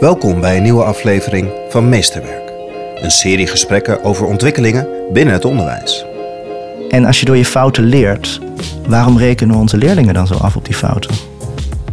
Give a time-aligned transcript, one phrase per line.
[0.00, 2.52] Welkom bij een nieuwe aflevering van Meesterwerk.
[2.94, 6.04] Een serie gesprekken over ontwikkelingen binnen het onderwijs.
[6.88, 8.40] En als je door je fouten leert,
[8.88, 11.14] waarom rekenen onze leerlingen dan zo af op die fouten?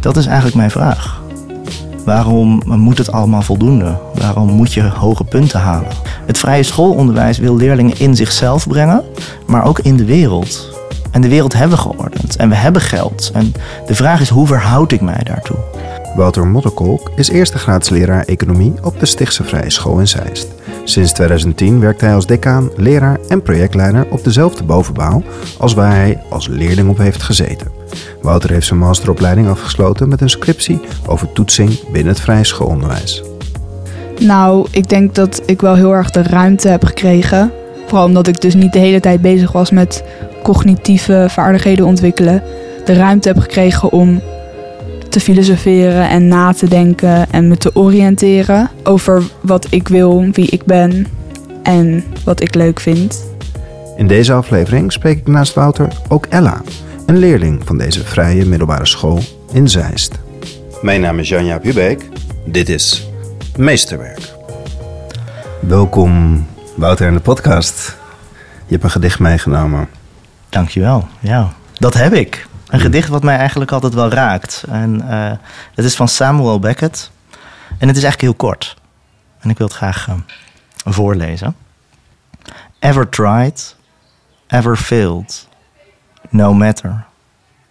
[0.00, 1.22] Dat is eigenlijk mijn vraag.
[2.04, 3.98] Waarom moet het allemaal voldoende?
[4.14, 5.90] Waarom moet je hoge punten halen?
[6.26, 9.04] Het vrije schoolonderwijs wil leerlingen in zichzelf brengen,
[9.46, 10.72] maar ook in de wereld.
[11.10, 13.30] En de wereld hebben we geordend en we hebben geld.
[13.34, 13.52] En
[13.86, 15.56] de vraag is hoe verhoud ik mij daartoe?
[16.14, 20.48] Wouter Modderkolk is eerste graadsleraar economie op de Stichtse Vrije School in Zeist.
[20.84, 25.22] Sinds 2010 werkt hij als decaan, leraar en projectleider op dezelfde bovenbouw
[25.58, 27.70] als waar hij als leerling op heeft gezeten.
[28.22, 33.22] Wouter heeft zijn masteropleiding afgesloten met een scriptie over toetsing binnen het vrije schoolonderwijs.
[34.20, 37.52] Nou, ik denk dat ik wel heel erg de ruimte heb gekregen.
[37.86, 40.04] Vooral omdat ik dus niet de hele tijd bezig was met
[40.42, 42.42] cognitieve vaardigheden ontwikkelen.
[42.84, 44.20] De ruimte heb gekregen om
[45.14, 50.46] te filosoferen en na te denken en me te oriënteren over wat ik wil, wie
[50.46, 51.06] ik ben
[51.62, 53.24] en wat ik leuk vind.
[53.96, 56.62] In deze aflevering spreek ik naast Wouter ook Ella,
[57.06, 59.20] een leerling van deze vrije middelbare school
[59.52, 60.18] in Zeist.
[60.82, 62.08] Mijn naam is Janja Hubeek.
[62.46, 63.08] Dit is
[63.56, 64.32] Meesterwerk.
[65.60, 67.96] Welkom Wouter in de podcast.
[68.66, 69.88] Je hebt een gedicht meegenomen.
[70.48, 71.06] Dankjewel.
[71.20, 72.46] Ja, dat heb ik.
[72.74, 74.64] Een gedicht wat mij eigenlijk altijd wel raakt.
[74.68, 75.32] En uh,
[75.74, 77.10] het is van Samuel Beckett.
[77.78, 78.76] En het is eigenlijk heel kort.
[79.40, 80.14] En ik wil het graag uh,
[80.84, 81.56] voorlezen.
[82.78, 83.76] Ever tried,
[84.46, 85.48] ever failed.
[86.28, 87.04] No matter.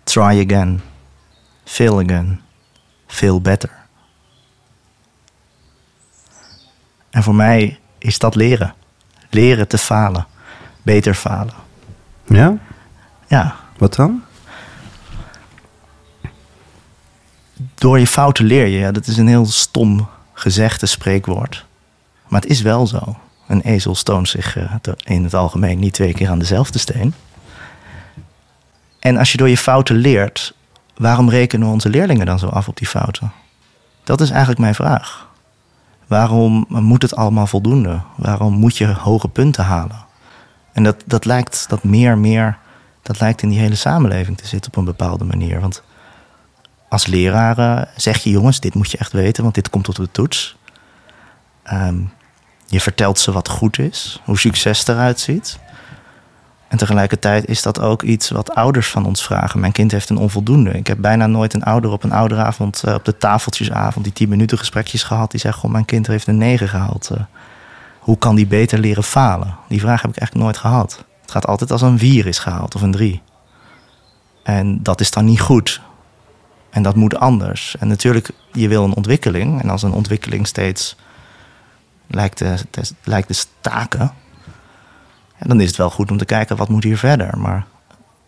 [0.03, 0.81] Try again.
[1.65, 2.41] Fail again.
[3.07, 3.71] Feel better.
[7.09, 8.73] En voor mij is dat leren.
[9.29, 10.27] Leren te falen.
[10.81, 11.53] Beter falen.
[12.23, 12.57] Ja?
[13.27, 13.55] Ja.
[13.77, 14.23] Wat dan?
[17.83, 18.77] Door je fouten leer je.
[18.77, 21.65] Ja, dat is een heel stom gezegde spreekwoord.
[22.27, 23.17] Maar het is wel zo.
[23.47, 27.13] Een ezel stoont zich uh, in het algemeen niet twee keer aan dezelfde steen.
[28.99, 30.53] En als je door je fouten leert,
[30.97, 33.31] waarom rekenen onze leerlingen dan zo af op die fouten?
[34.03, 35.29] Dat is eigenlijk mijn vraag.
[36.07, 38.01] Waarom moet het allemaal voldoende?
[38.15, 40.05] Waarom moet je hoge punten halen?
[40.71, 42.57] En dat, dat lijkt dat meer, meer,
[43.01, 45.59] dat lijkt in die hele samenleving te zitten op een bepaalde manier.
[45.59, 45.83] Want
[46.93, 50.11] als leraar zeg je jongens, dit moet je echt weten, want dit komt tot de
[50.11, 50.55] toets.
[51.63, 51.99] Ehm,
[52.65, 55.59] je vertelt ze wat goed is, hoe succes eruit ziet.
[56.67, 59.59] En tegelijkertijd is dat ook iets wat ouders van ons vragen.
[59.59, 60.71] Mijn kind heeft een onvoldoende.
[60.71, 64.29] Ik heb bijna nooit een ouder op een ouderavond, uh, op de tafeltjesavond, die tien
[64.29, 65.31] minuten gesprekjes gehad.
[65.31, 67.09] Die zegt: Goh, mijn kind heeft een negen gehaald.
[67.11, 67.19] Uh,
[67.99, 69.55] hoe kan die beter leren falen?
[69.67, 71.05] Die vraag heb ik eigenlijk nooit gehad.
[71.21, 73.21] Het gaat altijd als een vier is gehaald of een drie.
[74.43, 75.81] En dat is dan niet goed.
[76.73, 77.75] En dat moet anders.
[77.79, 79.61] En natuurlijk, je wil een ontwikkeling.
[79.61, 80.95] En als een ontwikkeling steeds
[82.07, 82.55] lijkt te,
[83.03, 84.11] lijkt te staken...
[85.39, 87.37] dan is het wel goed om te kijken, wat moet hier verder?
[87.37, 87.65] Maar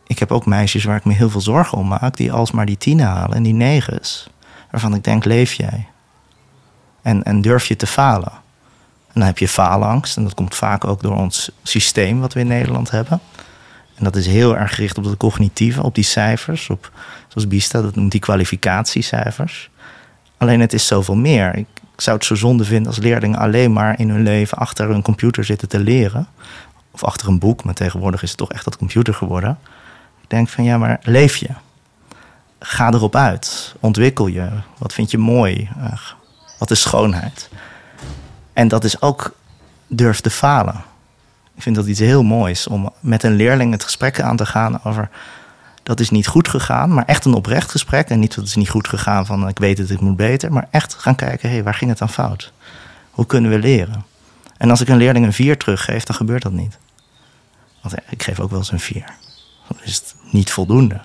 [0.07, 2.17] ik heb ook meisjes waar ik me heel veel zorgen om maak...
[2.17, 4.29] die alsmaar die tien halen en die negens.
[4.71, 5.87] Waarvan ik denk, leef jij?
[7.01, 8.31] En, en durf je te falen?
[9.07, 10.17] En dan heb je faalangst.
[10.17, 13.19] En dat komt vaak ook door ons systeem wat we in Nederland hebben.
[13.95, 16.91] En dat is heel erg gericht op het cognitieve, op die cijfers, op
[17.27, 19.69] zoals Bista dat noemt, die kwalificatiecijfers.
[20.37, 21.55] Alleen het is zoveel meer.
[21.55, 24.89] Ik, ik zou het zo zonde vinden als leerlingen alleen maar in hun leven achter
[24.89, 26.27] een computer zitten te leren.
[26.91, 29.59] Of achter een boek, maar tegenwoordig is het toch echt dat computer geworden.
[30.21, 31.49] Ik denk van ja, maar leef je.
[32.59, 33.75] Ga erop uit.
[33.79, 34.49] Ontwikkel je.
[34.77, 35.69] Wat vind je mooi?
[36.59, 37.49] Wat is schoonheid?
[38.53, 39.35] En dat is ook
[39.87, 40.83] durf te falen.
[41.55, 44.83] Ik vind dat iets heel moois om met een leerling het gesprek aan te gaan
[44.83, 45.09] over
[45.85, 48.09] dat is niet goed gegaan, maar echt een oprecht gesprek.
[48.09, 50.51] En niet dat is niet goed gegaan van ik weet het, ik moet beter.
[50.51, 52.51] Maar echt gaan kijken, hé, hey, waar ging het dan fout?
[53.11, 54.05] Hoe kunnen we leren?
[54.57, 56.77] En als ik een leerling een 4 teruggeef, dan gebeurt dat niet.
[57.81, 59.15] Want ik geef ook wel eens een 4.
[59.67, 61.01] Dan is het niet voldoende.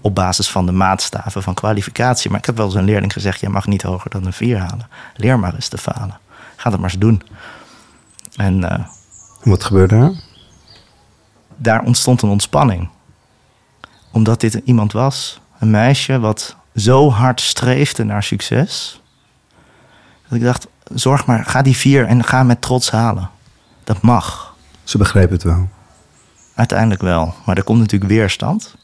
[0.00, 2.30] Op basis van de maatstaven van kwalificatie.
[2.30, 4.58] Maar ik heb wel eens een leerling gezegd: jij mag niet hoger dan een 4
[4.58, 4.88] halen.
[5.16, 6.18] Leer maar eens te falen.
[6.56, 7.22] Ga dat maar eens doen.
[8.36, 8.86] En uh,
[9.42, 10.12] wat gebeurde er?
[11.56, 12.88] Daar ontstond een ontspanning
[14.10, 19.00] omdat dit iemand was, een meisje wat zo hard streefde naar succes.
[20.28, 23.30] Dat ik dacht, zorg maar, ga die vier en ga met trots halen.
[23.84, 24.54] Dat mag.
[24.84, 25.68] Ze begreep het wel.
[26.54, 27.34] Uiteindelijk wel.
[27.46, 28.74] Maar er komt natuurlijk weerstand.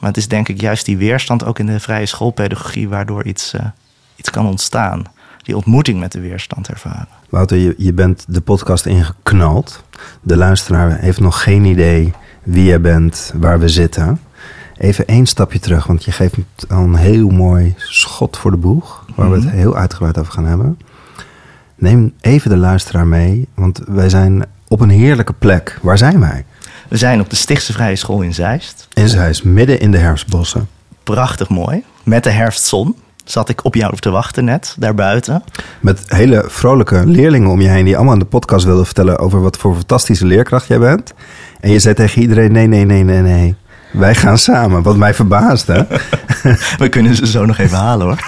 [0.00, 3.54] Maar het is denk ik juist die weerstand ook in de vrije schoolpedagogie waardoor iets,
[3.54, 3.60] uh,
[4.16, 5.02] iets kan ontstaan.
[5.42, 7.08] Die ontmoeting met de weerstand ervaren.
[7.28, 9.82] Wouter, je, je bent de podcast ingeknald.
[10.22, 12.12] De luisteraar heeft nog geen idee
[12.42, 14.20] wie je bent, waar we zitten.
[14.76, 16.34] Even één stapje terug, want je geeft
[16.68, 19.54] al een heel mooi schot voor de boeg, waar we het Mhm.
[19.56, 20.78] heel uitgebreid over gaan hebben.
[21.76, 25.78] Neem even de luisteraar mee, want wij zijn op een heerlijke plek.
[25.82, 26.44] Waar zijn wij?
[26.88, 28.88] We zijn op de Stichtse Vrije School in Zeist.
[29.04, 30.68] Zij is midden in de herfstbossen.
[31.02, 31.84] Prachtig mooi.
[32.02, 32.96] Met de herfstzon
[33.30, 35.42] zat ik op jou te wachten net, daarbuiten.
[35.80, 39.42] Met hele vrolijke leerlingen om je heen die allemaal in de podcast wilden vertellen over
[39.42, 41.14] wat voor fantastische leerkracht jij bent.
[41.60, 43.54] En je zei tegen iedereen: nee, nee, nee, nee, nee.
[43.90, 44.82] Wij gaan samen.
[44.82, 45.86] Wat mij verbaasde.
[46.78, 48.24] We kunnen ze zo nog even halen hoor.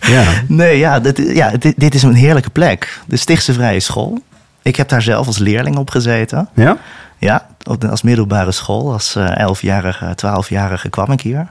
[0.00, 0.22] ja.
[0.48, 3.00] Nee, ja, dit, ja dit, dit is een heerlijke plek.
[3.06, 4.18] De Stichtse Vrije School.
[4.62, 6.48] Ik heb daar zelf als leerling op gezeten.
[6.54, 6.76] Ja?
[7.18, 8.92] Ja, op de- als middelbare school.
[8.92, 11.50] Als eh 11-jarige, 12-jarige kwam ik hier.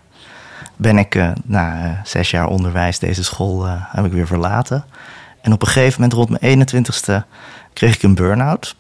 [0.76, 4.86] Ben ik eh, na eh, zes jaar onderwijs deze school eh, heb ik weer verlaten.
[5.42, 7.28] En op een gegeven moment, rond mijn 21ste,
[7.74, 8.76] kreeg ik een burn-out.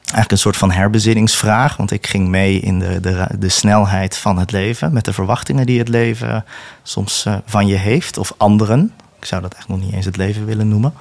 [0.00, 1.76] Eigenlijk een soort van herbezinningsvraag.
[1.76, 4.92] Want ik ging mee in de, de, de snelheid van het leven.
[4.92, 6.44] Met de verwachtingen die het leven
[6.82, 8.18] soms van je heeft.
[8.18, 8.92] Of anderen.
[9.18, 10.94] Ik zou dat echt nog niet eens het leven willen noemen.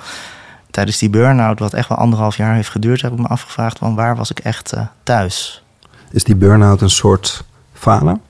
[0.72, 3.96] Tijdens die burn-out, wat echt wel anderhalf jaar heeft geduurd, heb ik me afgevraagd: van
[3.96, 4.74] waar was ik echt
[5.04, 5.64] thuis?
[6.12, 7.44] Is die burn-out een soort
[7.74, 8.22] falen?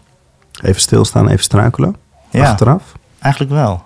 [0.62, 1.96] Even stilstaan, even struikelen?
[2.30, 2.50] Ja.
[2.50, 2.84] Achteraf?
[3.19, 3.84] Eigenlijk wel.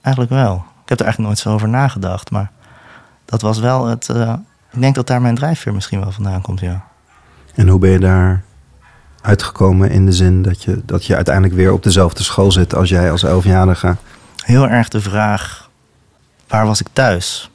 [0.00, 0.54] Eigenlijk wel.
[0.82, 2.50] Ik heb er eigenlijk nooit zo over nagedacht, maar
[3.24, 4.08] dat was wel het.
[4.08, 4.32] eh,
[4.72, 6.84] ik denk dat daar mijn drijfveer misschien wel vandaan komt, ja.
[7.54, 8.42] En hoe ben je daar
[9.22, 12.88] uitgekomen in de zin dat je, dat je uiteindelijk weer op dezelfde school zit als
[12.88, 13.96] jij als elfjarige?
[14.44, 15.70] Heel erg de vraag:
[16.48, 17.50] waar was ik thuis?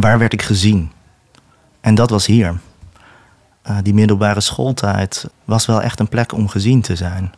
[0.00, 0.92] Waar werd ik gezien?
[1.80, 2.54] En dat was hier.
[3.68, 7.32] Eh, die middelbare schooltijd was wel echt een plek om gezien te zijn.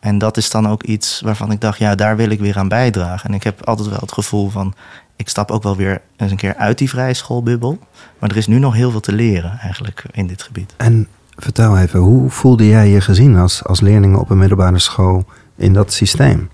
[0.00, 2.68] En dat is dan ook iets waarvan ik dacht, ja, daar wil ik weer aan
[2.68, 3.28] bijdragen.
[3.28, 4.74] En ik heb altijd wel het gevoel van,
[5.16, 7.78] ik stap ook wel weer eens een keer uit die vrije schoolbubbel.
[8.18, 10.74] Maar er is nu nog heel veel te leren eigenlijk in dit gebied.
[10.76, 15.24] En vertel even, hoe voelde jij je gezien als, als leerling op een middelbare school
[15.56, 16.50] in dat systeem?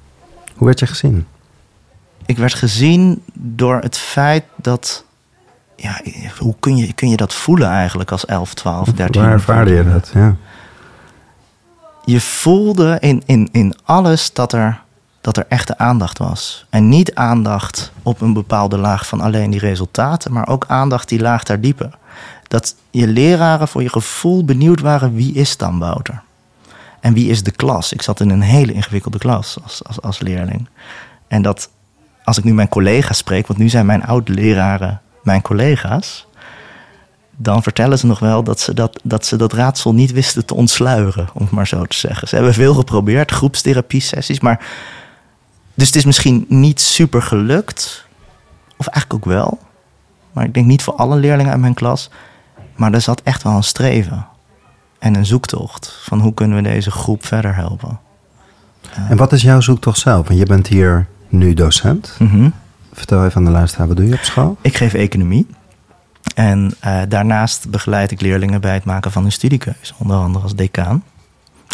[0.57, 1.27] Hoe werd je gezien?
[2.27, 5.05] Ik werd gezien door het feit dat,
[5.83, 6.01] ja,
[6.39, 9.23] hoe kun je, kun je dat voelen eigenlijk als 11, 12, 13?
[9.23, 10.11] Waar ervaarde je dat?
[10.15, 10.37] Ja.
[12.05, 14.81] je voelde in, in, in alles dat er,
[15.21, 16.67] dat er echte aandacht was.
[16.71, 21.21] En niet aandacht op een bepaalde laag van alleen die resultaten, maar ook aandacht die
[21.21, 21.99] laag daar dieper.
[22.49, 26.23] Dat je leraren voor je gevoel benieuwd waren wie is dan Wouter?
[27.01, 27.93] En wie is de klas?
[27.93, 30.69] Ik zat in een hele ingewikkelde klas als, als, als leerling.
[31.29, 31.71] En dat
[32.25, 36.27] als ik nu mijn collega's spreek, want nu zijn mijn oud-leraren mijn collega's
[37.37, 40.55] dan vertellen ze nog wel dat ze dat, dat ze dat raadsel niet wisten te
[40.55, 42.29] ontsluieren, om het maar zo te zeggen.
[42.29, 44.67] Ze hebben veel geprobeerd, groepstherapie-sessies, maar.
[45.75, 48.07] Dus het is misschien niet super gelukt,
[48.77, 49.59] of eigenlijk ook wel,
[50.33, 52.11] maar ik denk niet voor alle leerlingen uit mijn klas.
[52.77, 54.27] Maar er zat echt wel een streven
[54.99, 57.99] en een zoektocht van hoe kunnen we deze groep verder helpen.
[59.09, 60.27] En wat is jouw zoektocht zelf?
[60.27, 62.17] Want je bent hier nu docent.
[62.19, 62.49] Mhm.
[62.93, 64.57] Vertel even aan de luisteraar, wat doe je op school?
[64.61, 65.47] Ik geef economie.
[66.35, 70.55] En eh, daarnaast begeleid ik leerlingen bij het maken van hun studiekeuze, onder andere als
[70.55, 71.05] decaan.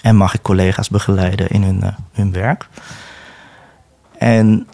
[0.02, 2.68] En mag ik collega's begeleiden in hun, eh, hun werk.
[4.18, 4.66] En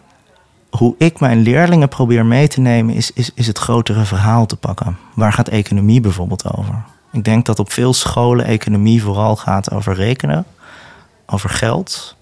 [0.69, 4.55] hoe ik mijn leerlingen probeer mee te nemen, is, is, is het grotere verhaal te
[4.55, 4.97] pakken.
[5.13, 6.83] Waar gaat economie bijvoorbeeld over?
[7.11, 10.45] Ik denk dat op veel scholen economie vooral gaat over rekenen,
[11.25, 12.15] over geld,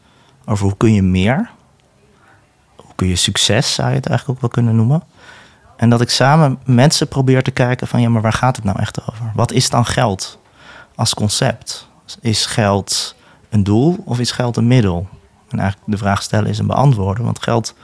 [0.45, 1.49] over hoe kun je meer,
[3.03, 5.03] kun je succes, zou je het eigenlijk ook wel kunnen noemen.
[5.77, 8.79] En dat ik samen mensen probeer te kijken van ja, maar waar gaat het nou
[8.79, 9.31] echt over?
[9.35, 10.39] Wat is dan geld
[10.95, 11.87] als concept?
[12.21, 13.15] Is geld
[13.49, 15.07] een doel of is geld een middel?
[15.49, 17.75] En eigenlijk de vraag stellen is een beantwoorden, want geld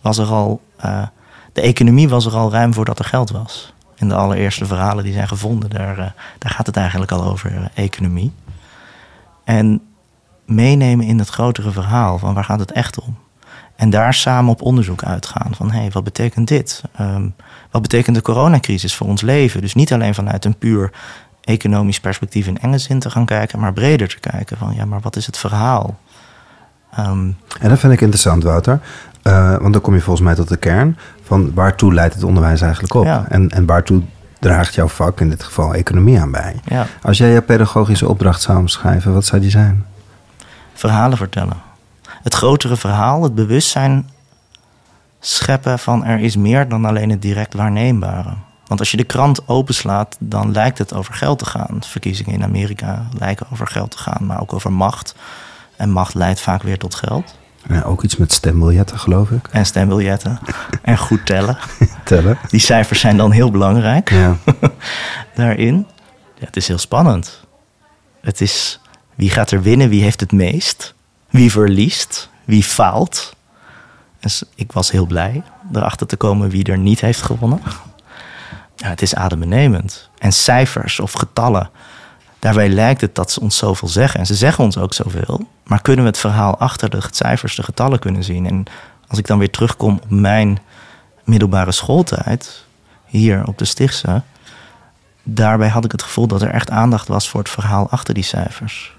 [0.00, 1.02] was er al, eh,
[1.52, 3.72] de economie was er al ruim voordat er geld was.
[3.96, 7.56] In de allereerste verhalen die zijn gevonden, daar, eh, daar gaat het eigenlijk al over
[7.56, 8.32] eh, economie.
[9.44, 9.82] En
[10.44, 13.23] meenemen in het grotere verhaal van waar gaat het echt om?
[13.76, 16.82] En daar samen op onderzoek uitgaan van hé, hey, wat betekent dit?
[16.96, 17.26] Ehm,
[17.70, 19.60] wat betekent de coronacrisis voor ons leven?
[19.60, 20.90] Dus niet alleen vanuit een puur
[21.40, 25.00] economisch perspectief in enge zin te gaan kijken, maar breder te kijken van ja, maar
[25.00, 25.98] wat is het verhaal?
[26.92, 28.80] Ehm, En dat vind ik interessant, Wouter.
[29.22, 32.60] Eh, want dan kom je volgens mij tot de kern van waartoe leidt het onderwijs
[32.60, 33.04] eigenlijk op?
[33.04, 33.24] Ja.
[33.28, 34.02] En, en waartoe
[34.40, 36.60] draagt jouw vak, in dit geval economie, aan bij?
[36.64, 39.84] ja, Als jij je pedagogische opdracht zou omschrijven, wat zou die zijn?
[40.74, 41.56] verhalen vertellen.
[42.24, 44.10] Het grotere verhaal, het bewustzijn
[45.20, 48.34] scheppen van er is meer dan alleen het direct waarneembare.
[48.66, 51.78] Want als je de krant openslaat, dan lijkt het over geld te gaan.
[51.80, 55.14] Verkiezingen in Amerika lijken over geld te gaan, maar ook over macht.
[55.76, 57.34] En macht leidt vaak weer tot geld.
[57.68, 59.48] Ja, ook iets met stembiljetten, geloof ik.
[59.50, 60.38] En stembiljetten.
[60.82, 61.56] en goed tellen.
[62.04, 62.38] Tellen.
[62.48, 64.36] Die cijfers zijn dan heel belangrijk Ja.
[65.34, 65.86] daarin.
[66.38, 67.40] Ja, het is heel spannend.
[68.20, 68.80] Het is
[69.14, 69.88] Wie gaat er winnen?
[69.88, 70.94] Wie heeft het meest?
[71.34, 72.28] Wie verliest?
[72.44, 73.36] Wie faalt?
[74.20, 77.60] Dus ik was heel blij erachter te komen wie er niet heeft gewonnen.
[78.76, 80.10] Ja, het is adembenemend.
[80.18, 81.70] En cijfers of getallen,
[82.38, 84.20] daarbij lijkt het dat ze ons zoveel zeggen.
[84.20, 85.48] En ze zeggen ons ook zoveel.
[85.64, 88.46] Maar kunnen we het verhaal achter de cijfers, de getallen kunnen zien?
[88.46, 88.64] En
[89.08, 90.58] als ik dan weer terugkom op mijn
[91.24, 92.64] middelbare schooltijd,
[93.04, 94.22] hier op de Stichtse,
[95.22, 98.24] daarbij had ik het gevoel dat er echt aandacht was voor het verhaal achter die
[98.24, 98.92] cijfers.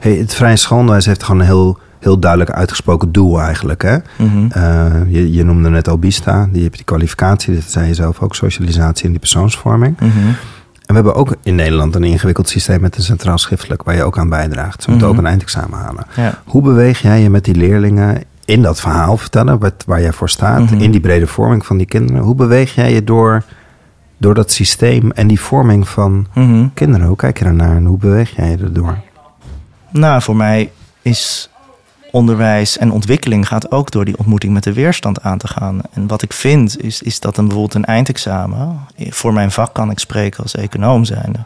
[0.00, 3.82] Hey, het vrije schoolonderwijs heeft gewoon een heel, heel duidelijk uitgesproken doel eigenlijk.
[3.82, 3.96] Hè?
[4.18, 4.46] Mhm.
[4.50, 8.34] Eh, je, je noemde net Albista, die heb die kwalificatie, dat zei je zelf ook,
[8.34, 9.96] socialisatie en die persoonsvorming.
[10.00, 10.08] Mhm.
[10.86, 14.02] En we hebben ook in Nederland een ingewikkeld systeem met een centraal schriftelijk waar je
[14.04, 14.82] ook aan bijdraagt.
[14.82, 15.16] Ze moeten Mhm.
[15.16, 16.04] ook een eindexamen halen.
[16.16, 16.42] Ja.
[16.44, 20.28] Hoe beweeg jij je met die leerlingen in dat verhaal vertellen, wat, waar jij voor
[20.28, 22.22] staat, in die brede vorming van die kinderen?
[22.22, 23.42] Hoe beweeg jij je door,
[24.18, 26.26] door dat systeem en die vorming van
[26.74, 27.06] kinderen?
[27.06, 28.98] Hoe kijk je daarnaar en hoe beweeg jij je erdoor?
[29.92, 30.72] Nou, voor mij
[31.02, 31.48] is
[32.10, 35.80] onderwijs en ontwikkeling gaat ook door die ontmoeting met de weerstand aan te gaan.
[35.92, 39.90] En wat ik vind is, is dat een, bijvoorbeeld een eindexamen, voor mijn vak kan
[39.90, 41.44] ik spreken als econoom zijnde,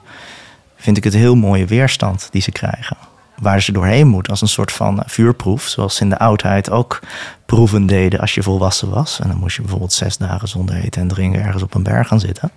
[0.76, 2.96] vind ik het heel mooie weerstand die ze krijgen.
[3.38, 7.00] Waar ze doorheen moeten als een soort van vuurproef, zoals ze in de oudheid ook
[7.46, 9.20] proeven deden als je volwassen was.
[9.20, 12.08] En dan moest je bijvoorbeeld zes dagen zonder eten en drinken ergens op een berg
[12.08, 12.50] gaan zitten,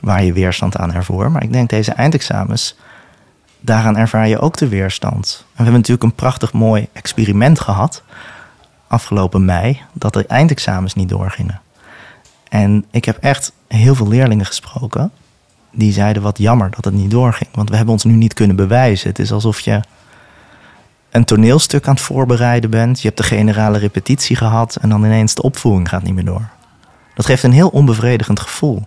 [0.00, 1.30] waar je weerstand aan ervoor.
[1.30, 2.76] Maar ik denk deze eindexamens
[3.60, 5.36] daaraan ervaar je ook de weerstand.
[5.38, 8.02] En we hebben natuurlijk een prachtig mooi experiment gehad
[8.90, 11.60] afgelopen mei, dat de eindexamens niet doorgingen.
[12.48, 15.10] En ik heb echt heel veel leerlingen gesproken
[15.70, 18.56] die zeiden wat jammer dat het niet doorging, want we hebben ons nu niet kunnen
[18.56, 19.08] bewijzen.
[19.08, 19.80] Het is alsof je
[21.10, 25.34] een toneelstuk aan het voorbereiden bent, je hebt de generale repetitie gehad en dan ineens
[25.34, 26.48] de opvoering gaat niet meer door.
[27.14, 28.86] Dat geeft een heel onbevredigend gevoel.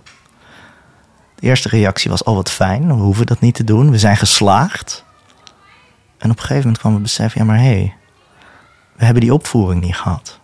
[1.44, 3.92] Eerste reactie was, oh wat fijn, we hoeven dat niet te doen.
[3.92, 5.06] We zijn geslaagd.
[6.18, 7.96] En op een gegeven moment kwam het besef, ja maar hé, hey,
[8.96, 10.40] we hebben die opvoering niet gehad.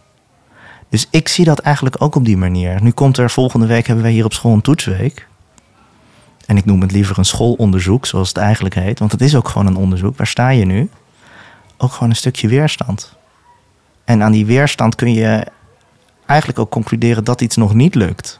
[0.90, 2.84] Dus ik zie dat eigenlijk ook op die manier.
[2.84, 5.28] Nu komt er volgende week, hebben wij hier op school een toetsweek.
[6.46, 9.00] En ik noem het liever een schoolonderzoek, zoals het eigenlijk heet.
[9.00, 10.18] Want het is ook gewoon een onderzoek.
[10.18, 10.90] Waar sta je nu?
[11.78, 13.16] Ook gewoon een stukje weerstand.
[14.06, 15.46] En aan die weerstand kun je
[16.26, 18.40] eigenlijk ook concluderen dat iets nog niet lukt.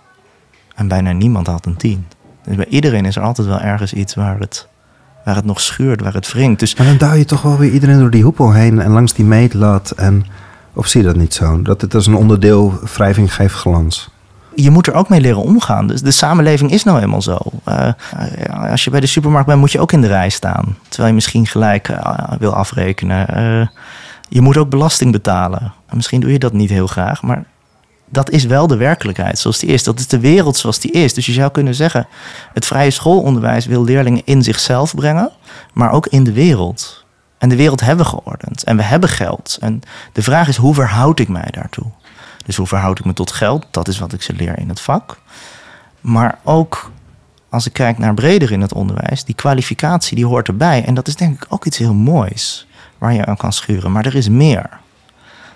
[0.76, 2.08] En bijna niemand had een tien.
[2.44, 4.68] Dus bij iedereen is er altijd wel ergens iets waar het,
[5.26, 6.60] waar het nog schuurt, waar het wringt.
[6.60, 9.14] Dus Maar dan duw je toch wel weer iedereen door die hoepel heen en langs
[9.14, 9.92] die meetlat.
[9.92, 10.26] En,
[10.74, 11.62] of zie je dat niet zo?
[11.62, 14.10] Dat het als een onderdeel wrijving geeft glans.
[14.56, 15.88] je moet er ook mee leren omgaan.
[15.88, 17.38] Dus de samenleving is nou eenmaal zo.
[17.64, 17.90] Eh,
[18.46, 20.78] ja, als je bij de supermarkt bent, moet je ook in de rij staan.
[20.88, 23.28] Terwijl je misschien gelijk eh, wil afrekenen.
[23.28, 23.68] Eh,
[24.30, 25.74] je moet ook belasting betalen.
[25.88, 27.44] En misschien doe je dat niet heel graag, maar
[28.10, 29.84] dat is wel de werkelijkheid zoals die is.
[29.84, 31.14] Dat is de wereld zoals die is.
[31.14, 32.08] Dus je zou kunnen zeggen,
[32.54, 35.32] het vrije schoolonderwijs wil leerlingen in zichzelf brengen,
[35.74, 37.06] maar ook in de wereld.
[37.38, 38.64] En de wereld hebben we geordend.
[38.64, 39.58] En we hebben geld.
[39.62, 39.82] En
[40.14, 41.86] de vraag is, hoe verhoud ik mij daartoe?
[42.46, 43.66] Dus hoe verhoud ik me tot geld?
[43.72, 45.20] Dat is wat ik ze leer in het vak.
[46.02, 46.92] Maar ook
[47.50, 50.86] als ik kijk naar breder in het onderwijs, die kwalificatie die hoort erbij.
[50.86, 53.92] En dat is denk ik ook iets heel moois waar je aan kan schuren.
[53.92, 54.70] Maar er is meer.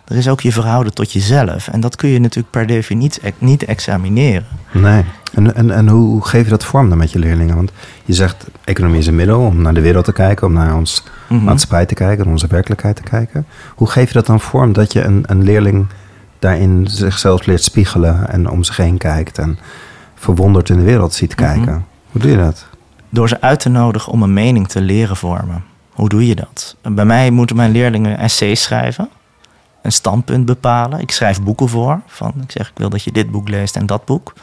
[0.08, 1.68] Er is ook je verhouden tot jezelf.
[1.68, 4.46] En dat kun je natuurlijk per definitie niet examineren.
[4.72, 5.04] Nee.
[5.34, 7.56] En, en, en hoe geef je dat vorm dan met je leerlingen?
[7.56, 7.72] Want
[8.06, 11.04] je zegt, economie is een middel om naar de wereld te kijken, om naar ons
[11.28, 11.44] Mhm.
[11.44, 13.46] maatschappij te kijken, naar onze werkelijkheid te kijken.
[13.76, 15.86] Hoe geef je dat dan vorm dat je een, een leerling
[16.40, 19.60] daarin zichzelf leert spiegelen en om zich heen kijkt en
[20.16, 21.86] verwonderd in de wereld ziet kijken?
[22.12, 22.66] Hoe doe je dat?
[23.10, 25.64] Door ze uit te nodigen om een mening te leren vormen.
[25.94, 26.76] Hoe doe je dat?
[26.82, 29.10] Bij mij moeten mijn leerlingen essays schrijven.
[29.84, 31.00] Een standpunt bepalen.
[31.00, 32.02] Ik schrijf boeken voor.
[32.08, 34.34] Van, ik zeg, ik wil dat je dit boek leest en dat boek.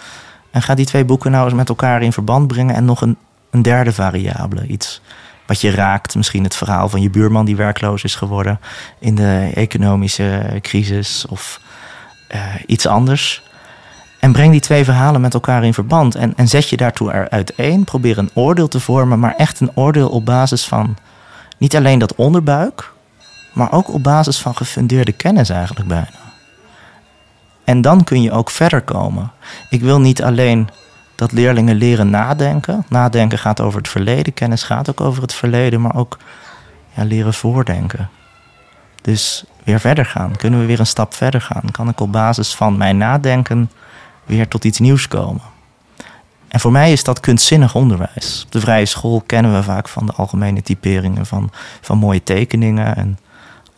[0.50, 2.74] En ga die twee boeken nou eens met elkaar in verband brengen.
[2.74, 3.16] En nog een,
[3.50, 4.66] een derde variabele.
[4.66, 5.00] Iets
[5.46, 6.14] wat je raakt.
[6.14, 8.60] Misschien het verhaal van je buurman die werkloos is geworden.
[8.98, 11.26] In de economische crisis.
[11.28, 11.60] Of
[12.28, 13.42] eh, iets anders.
[14.18, 16.14] En breng die twee verhalen met elkaar in verband.
[16.14, 17.84] En, en zet je daartoe er uiteen.
[17.84, 19.18] Probeer een oordeel te vormen.
[19.18, 20.96] Maar echt een oordeel op basis van
[21.58, 22.92] niet alleen dat onderbuik.
[23.52, 26.18] Maar ook op basis van gefundeerde kennis eigenlijk bijna.
[27.64, 29.32] En dan kun je ook verder komen.
[29.70, 30.68] Ik wil niet alleen
[31.14, 32.84] dat leerlingen leren nadenken.
[32.88, 34.34] Nadenken gaat over het verleden.
[34.34, 35.80] Kennis gaat ook over het verleden.
[35.80, 36.18] Maar ook
[36.94, 38.10] ja, leren voordenken.
[39.02, 40.36] Dus weer verder gaan.
[40.36, 41.70] Kunnen we weer een stap verder gaan?
[41.70, 43.70] Kan ik op basis van mijn nadenken
[44.24, 45.42] weer tot iets nieuws komen?
[46.48, 48.42] En voor mij is dat kunstzinnig onderwijs.
[48.46, 52.96] Op de vrije school kennen we vaak van de algemene typeringen van, van mooie tekeningen.
[52.96, 53.18] En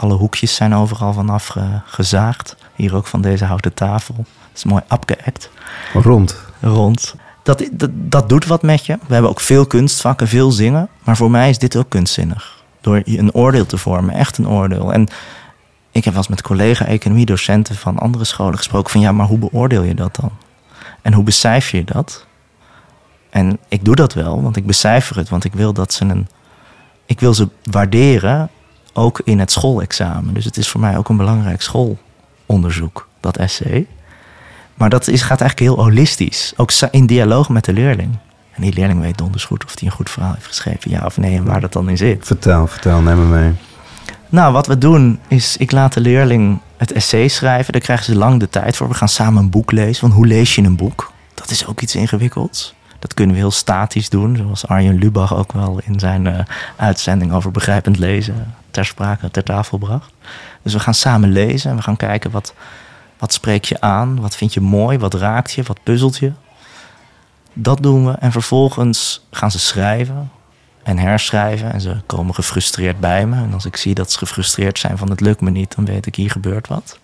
[0.03, 2.57] alle hoekjes zijn overal vanaf ge- gezaagd.
[2.75, 4.15] Hier ook van deze houten tafel.
[4.17, 5.51] Dat is mooi abgeëkt
[5.93, 6.37] Rond.
[6.61, 7.15] rond.
[7.43, 8.99] Dat, dat, dat doet wat met je.
[9.07, 10.89] We hebben ook veel kunstvakken, veel zingen.
[11.05, 12.63] Maar voor mij is dit ook kunstzinnig.
[12.81, 14.93] door een oordeel te vormen, echt een oordeel.
[14.93, 15.03] En
[15.91, 19.83] ik heb wel eens met collega-economiedocenten van andere scholen gesproken van ja, maar hoe beoordeel
[19.83, 20.31] je dat dan?
[21.03, 22.27] En hoe becijfer je dat?
[23.31, 26.29] En ik doe dat wel, want ik becijfer het, want ik wil dat ze een.
[27.07, 28.51] Ik wil ze waarderen,
[28.93, 30.35] ook in het schoolexamen.
[30.35, 33.87] Dus het is voor mij ook een belangrijk schoolonderzoek, dat essay.
[34.75, 38.19] Maar dat is, gaat eigenlijk heel holistisch, ook in dialoog met de leerling.
[38.53, 41.17] En die leerling weet donders goed of hij een goed verhaal heeft geschreven, ja of
[41.17, 42.27] nee, en waar dat dan in zit.
[42.27, 43.53] Vertel, vertel, neem me mee.
[44.29, 47.73] Nou, wat we doen is, ik laat de leerling het essay schrijven.
[47.73, 48.89] Daar krijgen ze lang de tijd voor.
[48.89, 50.03] We gaan samen een boek lezen.
[50.03, 51.13] Want hoe lees je een boek?
[51.35, 52.75] Dat is ook iets ingewikkelds.
[53.03, 56.39] Dat kunnen we heel statisch doen, zoals Arjen Lubach ook wel in zijn uh,
[56.77, 60.13] uitzending over begrijpend lezen ter sprake, ter tafel bracht.
[60.63, 62.55] Dus we gaan samen lezen en we gaan kijken wat,
[63.19, 66.33] wat spreek je aan, wat vind je mooi, wat raakt je, wat puzzelt je.
[67.53, 70.31] Dat doen we en vervolgens gaan ze schrijven
[70.83, 73.37] en herschrijven en ze komen gefrustreerd bij me.
[73.37, 76.07] En als ik zie dat ze gefrustreerd zijn van het lukt me niet, dan weet
[76.07, 76.99] ik hier gebeurt wat.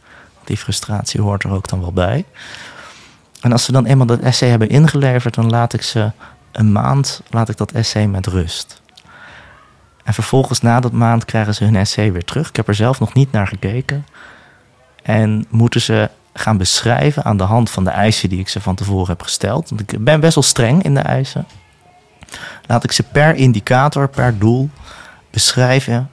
[0.44, 2.24] Die frustratie hoort er ook dan wel bij.
[3.40, 6.10] En als ze dan eenmaal dat essay hebben ingeleverd, dan laat ik ze
[6.52, 8.82] een maand laat ik dat essay met rust.
[10.04, 12.48] En vervolgens na dat maand krijgen ze hun essay weer terug.
[12.48, 14.06] Ik heb er zelf nog niet naar gekeken.
[15.02, 18.74] En moeten ze gaan beschrijven aan de hand van de eisen die ik ze van
[18.74, 19.68] tevoren heb gesteld.
[19.68, 21.46] Want ik ben best wel streng in de eisen.
[22.66, 24.70] Laat ik ze per indicator, per doel
[25.30, 26.10] beschrijven.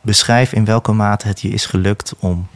[0.00, 2.46] Beschrijf in welke mate het je is gelukt om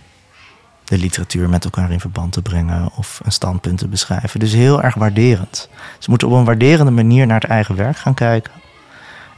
[0.89, 4.41] de literatuur met elkaar in verband te brengen of een standpunt te beschrijven.
[4.41, 5.69] Dus heel erg waarderend.
[5.99, 8.53] Ze moeten op een waarderende manier naar het eigen werk gaan kijken.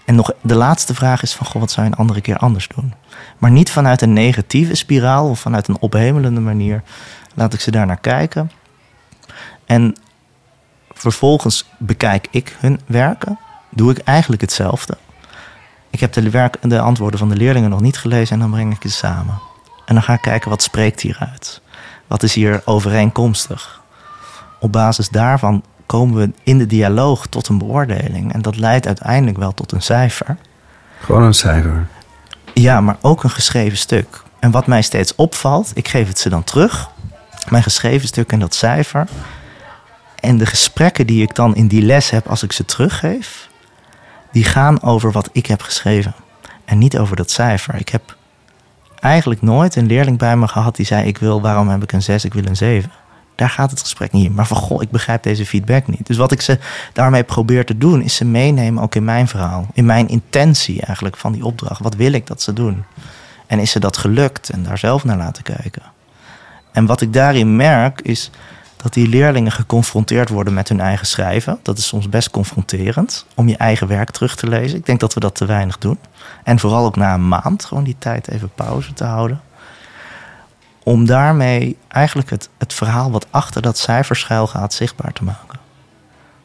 [0.05, 2.69] En nog de laatste vraag is van, goh, wat zou je een andere keer anders
[2.69, 2.95] doen?
[3.39, 6.83] Maar niet vanuit een negatieve spiraal of vanuit een ophemelende manier.
[7.35, 8.51] Laat ik ze daar naar kijken.
[9.67, 9.97] En
[10.93, 13.39] vervolgens bekijk ik hun werken.
[13.71, 14.99] Doe ik eigenlijk hetzelfde.
[15.91, 18.75] Ik heb de, werk, de antwoorden van de leerlingen nog niet gelezen en dan breng
[18.75, 19.50] ik ze samen.
[19.91, 21.61] En dan ga ik kijken wat spreekt hieruit.
[22.07, 23.81] Wat is hier overeenkomstig?
[24.61, 28.33] Op basis daarvan komen we in de dialoog tot een beoordeling.
[28.33, 30.37] En dat leidt uiteindelijk wel tot een cijfer.
[31.01, 31.87] Gewoon een cijfer.
[32.55, 34.23] Ja, maar ook een geschreven stuk.
[34.39, 36.91] En wat mij steeds opvalt, ik geef het ze dan terug.
[37.49, 39.09] Mijn geschreven stuk en dat cijfer.
[40.21, 43.49] En de gesprekken die ik dan in die les heb als ik ze teruggeef,
[44.33, 46.15] die gaan over wat ik heb geschreven.
[46.65, 47.75] En niet over dat cijfer.
[47.75, 48.19] Ik heb
[49.01, 52.03] eigenlijk nooit een leerling bij me gehad die zei: Ik wil, waarom heb ik een
[52.03, 52.91] 6, ik wil een 7.
[53.35, 54.35] Daar gaat het gesprek niet in.
[54.35, 56.07] Maar van goh, ik begrijp deze feedback niet.
[56.07, 56.59] Dus wat ik ze
[56.93, 59.67] daarmee probeer te doen, is ze meenemen ook in mijn verhaal.
[59.73, 61.83] In mijn intentie eigenlijk van die opdracht.
[61.83, 62.85] Wat wil ik dat ze doen?
[63.47, 64.51] En is ze dat gelukt?
[64.51, 65.83] En daar zelf naar laten kijken.
[66.73, 68.31] En wat ik daarin merk, is
[68.83, 71.59] dat die leerlingen geconfronteerd worden met hun eigen schrijven.
[71.63, 74.79] Dat is soms best confronterend om je eigen werk terug te lezen.
[74.79, 75.99] Ik denk dat we dat te weinig doen.
[76.45, 79.41] En vooral ook na een maand gewoon die tijd even pauze te houden.
[80.83, 85.59] Om daarmee eigenlijk het, het verhaal wat achter dat cijfer schuil gaat zichtbaar te maken.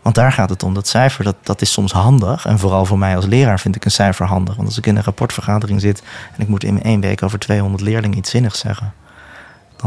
[0.02, 0.74] Want daar gaat het om.
[0.74, 2.46] Dat cijfer, dat, dat is soms handig.
[2.46, 4.56] En vooral voor mij als leraar vind ik een cijfer handig.
[4.56, 6.04] Want als ik in een rapportvergadering zit
[6.36, 8.94] en ik moet in één week over 200 leerlingen iets zinnigs zeggen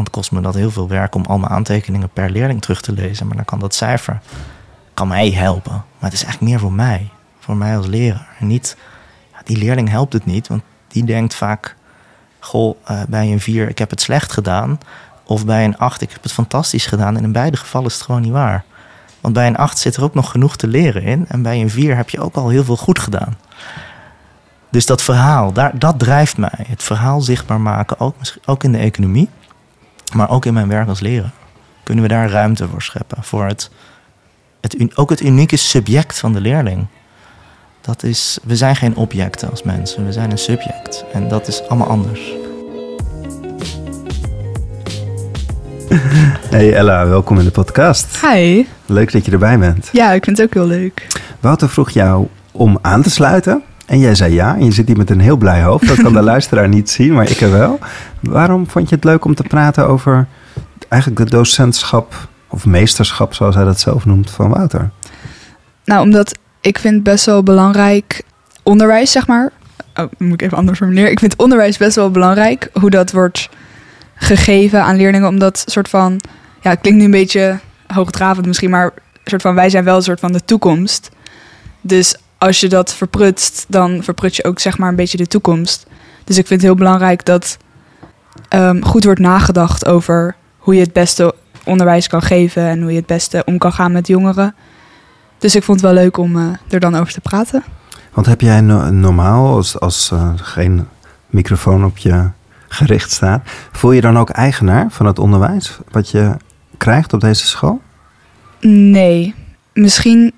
[0.05, 3.27] kost me dat heel veel werk om al mijn aantekeningen per leerling terug te lezen.
[3.27, 4.21] Maar dan kan dat cijfer
[4.99, 5.73] kan mij helpen.
[5.73, 7.11] Maar het is eigenlijk meer voor mij.
[7.39, 8.37] Voor mij als leraar.
[8.39, 8.77] Niet,
[9.45, 10.49] die leerling helpt het niet.
[10.49, 11.77] Want die denkt vaak,
[12.39, 14.79] goh, uh, bij een 4 ik heb het slecht gedaan.
[15.25, 17.17] Of bij een 8 ik heb het fantastisch gedaan.
[17.17, 18.65] En in beide gevallen is het gewoon niet waar.
[19.21, 21.25] Want bij een 8 zit er ook nog genoeg te leren in.
[21.29, 23.37] En bij een 4 heb je ook al heel veel goed gedaan.
[24.71, 26.65] Dus dat verhaal, daar, dat drijft mij.
[26.67, 29.29] Het verhaal zichtbaar maken, ook, ook in de economie.
[30.15, 31.33] Maar ook in mijn werk als leraar
[31.89, 33.23] kunnen we daar ruimte voor scheppen.
[33.23, 33.71] Voor het,
[34.61, 36.87] het, ook het unieke subject van de leerling.
[37.81, 41.05] Dat is, we zijn geen objecten als mensen, we zijn een subject.
[41.13, 42.21] En dat is allemaal anders.
[46.51, 48.21] Hey Ella, welkom in de podcast.
[48.27, 48.67] Hi.
[48.87, 49.89] Leuk dat je erbij bent.
[49.93, 51.07] Ja, ik vind het ook heel leuk.
[51.41, 53.63] Wouter vroeg jou om aan te sluiten.
[53.89, 54.57] En jij zei ja.
[54.57, 55.87] En je zit hier met een heel blij hoofd.
[55.87, 57.79] Dat kan de luisteraar niet zien, maar ik er wel.
[58.21, 60.27] Waarom vond je het leuk om te praten over
[60.89, 64.91] eigenlijk de docentschap of meesterschap, zoals hij dat zelf noemt, van Wouter?
[65.85, 68.23] Nou, omdat ik vind best wel belangrijk
[68.63, 69.53] onderwijs, zeg maar.
[69.95, 71.11] Oh, moet ik even anders formuleren.
[71.11, 73.49] Ik vind onderwijs best wel belangrijk, hoe dat wordt
[74.15, 75.29] gegeven aan leerlingen.
[75.29, 76.21] Omdat soort van,
[76.61, 78.93] ja, het klinkt nu een beetje hoogdravend misschien, maar
[79.25, 81.11] soort van wij zijn wel een soort van de toekomst.
[81.81, 85.87] Dus als je dat verprutst, dan verprut je ook zeg maar een beetje de toekomst.
[86.25, 87.57] Dus ik vind het heel belangrijk dat
[88.55, 92.97] um, goed wordt nagedacht over hoe je het beste onderwijs kan geven en hoe je
[92.97, 94.55] het beste om kan gaan met jongeren.
[95.39, 97.65] Dus ik vond het wel leuk om uh, er dan over te praten.
[98.13, 100.89] Want heb jij no- normaal, als, als uh, geen
[101.27, 102.31] microfoon op je
[102.69, 106.37] gericht staat, voel je dan ook eigenaar van het onderwijs wat je
[106.77, 107.81] krijgt op deze school?
[108.61, 109.35] Nee,
[109.73, 110.33] misschien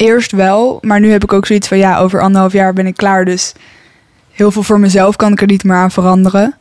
[0.00, 2.96] eerst wel, maar nu heb ik ook zoiets van ja, over anderhalf jaar ben ik
[2.96, 3.52] klaar, dus
[4.30, 6.54] heel veel voor mezelf kan ik er niet meer aan veranderen.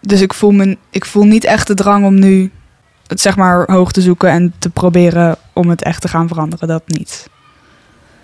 [0.00, 2.50] Dus ik voel, me, ik voel niet echt de drang om nu
[3.06, 6.68] het zeg maar hoog te zoeken en te proberen om het echt te gaan veranderen.
[6.68, 7.28] Dat niet.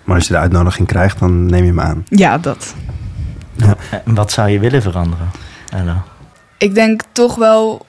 [0.03, 2.03] Maar als je de uitnodiging krijgt, dan neem je hem aan.
[2.09, 2.75] Ja, dat.
[3.53, 3.75] Ja.
[4.05, 5.29] En wat zou je willen veranderen,
[5.69, 6.03] Ella?
[6.57, 7.85] Ik denk toch wel,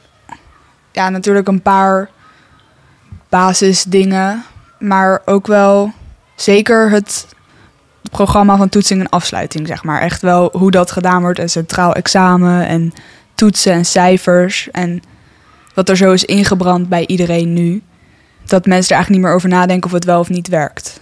[0.93, 2.09] ja, natuurlijk een paar
[3.29, 4.45] basisdingen,
[4.79, 5.93] maar ook wel
[6.37, 7.27] zeker het
[8.11, 10.01] programma van toetsing en afsluiting, zeg maar.
[10.01, 12.93] Echt wel hoe dat gedaan wordt, een centraal examen en
[13.35, 15.03] toetsen en cijfers en
[15.75, 17.83] wat er zo is ingebrand bij iedereen nu.
[18.45, 21.01] Dat mensen er eigenlijk niet meer over nadenken of het wel of niet werkt.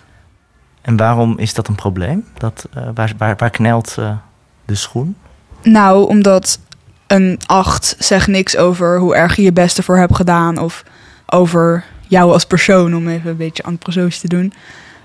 [0.83, 2.25] En waarom is dat een probleem?
[2.38, 4.16] Dat, uh, waar, waar, waar, knelt uh,
[4.64, 5.16] de schoen?
[5.62, 6.59] Nou, omdat
[7.07, 10.59] een 8 zegt niks over hoe erg je je best ervoor hebt gedaan.
[10.59, 10.85] Of
[11.27, 14.53] over jou als persoon, om even een beetje antrozoos te doen.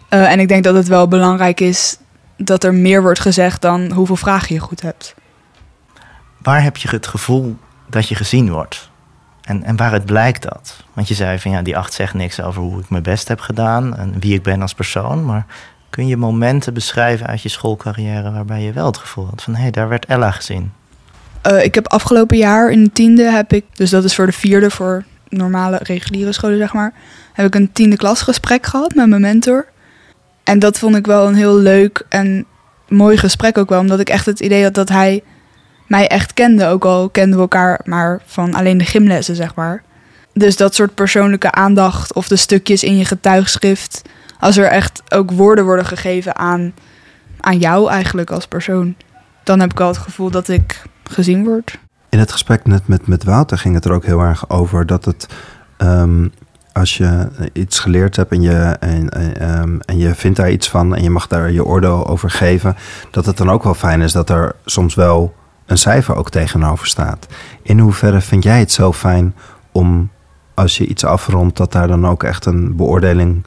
[0.10, 1.98] Uh, en ik denk dat het wel belangrijk is
[2.38, 5.16] dat er meer wordt gezegd dan hoeveel vragen je goed hebt.
[6.38, 7.58] Waar heb je het gevoel
[7.90, 8.90] dat je gezien wordt?
[9.42, 10.84] En, en waaruit blijkt dat?
[10.94, 13.40] Want je zei van ja, die acht zegt niks over hoe ik mijn best heb
[13.40, 15.26] gedaan en wie ik ben als persoon.
[15.26, 15.46] Maar
[15.90, 19.62] kun je momenten beschrijven uit je schoolcarrière waarbij je wel het gevoel had van hé,
[19.62, 20.72] hey, daar werd Ella gezien?
[21.48, 24.32] Uh, ik heb afgelopen jaar in de tiende heb ik, dus dat is voor de
[24.32, 26.94] vierde, voor normale reguliere scholen zeg maar,
[27.34, 29.66] heb ik een tiende klasgesprek gehad met mijn mentor.
[30.50, 32.46] En dat vond ik wel een heel leuk en
[32.88, 35.24] mooi gesprek ook wel, omdat ik echt het idee had dat hij
[35.88, 36.66] mij echt kende.
[36.66, 39.84] Ook al kenden we elkaar maar van alleen de gymlessen, zeg maar.
[40.34, 44.02] Dus dat soort persoonlijke aandacht of de stukjes in je getuigschrift.
[44.40, 46.74] Als er echt ook woorden worden gegeven aan,
[47.40, 48.96] aan jou eigenlijk als persoon.
[49.44, 51.80] Dan heb ik al het gevoel dat ik gezien word.
[52.10, 55.06] In het gesprek net met, met Wouter ging het er ook heel erg over dat
[55.06, 55.28] het...
[55.78, 56.32] Um,
[56.80, 60.96] als je iets geleerd hebt en je, en, en, en je vindt daar iets van...
[60.96, 62.76] en je mag daar je oordeel over geven...
[63.12, 65.34] dat het dan ook wel fijn is dat er soms wel
[65.66, 67.28] een cijfer ook tegenover staat.
[67.62, 69.36] In hoeverre vind jij het zo fijn
[69.72, 70.10] om
[70.54, 73.44] als je iets afrondt, dat daar dan ook echt een beoordeling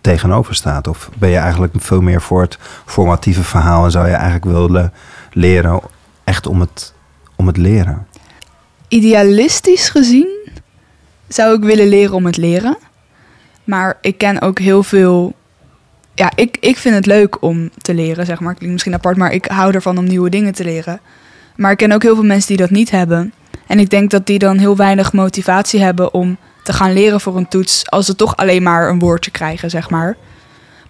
[0.00, 0.88] tegenover staat?
[0.88, 4.92] Of ben je eigenlijk veel meer voor het formatieve verhaal en zou je eigenlijk willen
[5.32, 5.80] leren
[6.24, 6.94] echt om het,
[7.36, 8.06] om het leren?
[8.88, 10.45] Idealistisch gezien
[11.28, 12.76] zou ik willen leren om het leren.
[13.64, 15.34] Maar ik ken ook heel veel.
[16.14, 18.54] Ja, ik, ik vind het leuk om te leren, zeg maar.
[18.54, 21.00] Klinkt misschien apart, maar ik hou ervan om nieuwe dingen te leren.
[21.56, 23.32] Maar ik ken ook heel veel mensen die dat niet hebben.
[23.66, 27.36] En ik denk dat die dan heel weinig motivatie hebben om te gaan leren voor
[27.36, 27.90] een toets.
[27.90, 30.16] als ze toch alleen maar een woordje krijgen, zeg maar.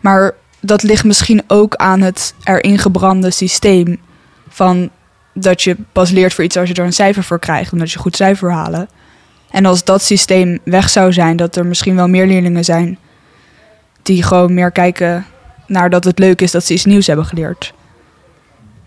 [0.00, 4.00] Maar dat ligt misschien ook aan het erin gebrande systeem.
[4.48, 4.90] Van
[5.32, 7.98] dat je pas leert voor iets als je er een cijfer voor krijgt, omdat je
[7.98, 8.88] goed cijfer halen.
[9.50, 12.98] En als dat systeem weg zou zijn, dat er misschien wel meer leerlingen zijn
[14.06, 15.26] die gewoon meer kijken
[15.66, 17.74] naar dat het leuk is dat ze iets nieuws hebben geleerd.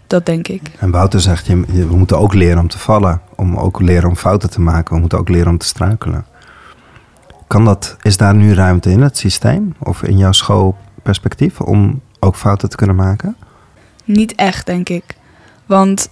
[0.08, 0.62] Dat denk ik.
[0.80, 3.22] En Wouter zegt, je, we moeten ook leren om te vallen.
[3.36, 4.94] Om ook leren om fouten te maken.
[4.94, 6.26] We moeten ook leren om te struikelen.
[7.48, 9.76] Kan dat, is daar nu ruimte in het systeem?
[9.80, 13.36] Of in jouw schoolperspectief om ook fouten te kunnen maken?
[14.04, 15.04] Niet echt, denk ik.
[15.66, 16.10] Want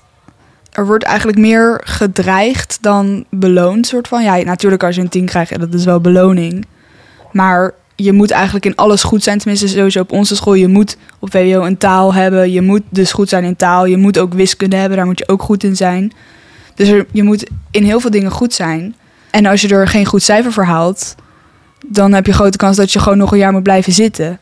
[0.77, 4.23] er wordt eigenlijk meer gedreigd dan beloond, soort van.
[4.23, 6.65] Ja, natuurlijk als je een 10 krijgt, dat is wel beloning.
[7.31, 9.37] Maar je moet eigenlijk in alles goed zijn.
[9.37, 10.53] Tenminste, sowieso op onze school.
[10.53, 12.51] Je moet op WO een taal hebben.
[12.51, 13.85] Je moet dus goed zijn in taal.
[13.85, 14.97] Je moet ook wiskunde hebben.
[14.97, 16.11] Daar moet je ook goed in zijn.
[16.75, 18.95] Dus je moet in heel veel dingen goed zijn.
[19.31, 21.15] En als je er geen goed cijfer voor haalt...
[21.87, 24.39] dan heb je grote kans dat je gewoon nog een jaar moet blijven zitten.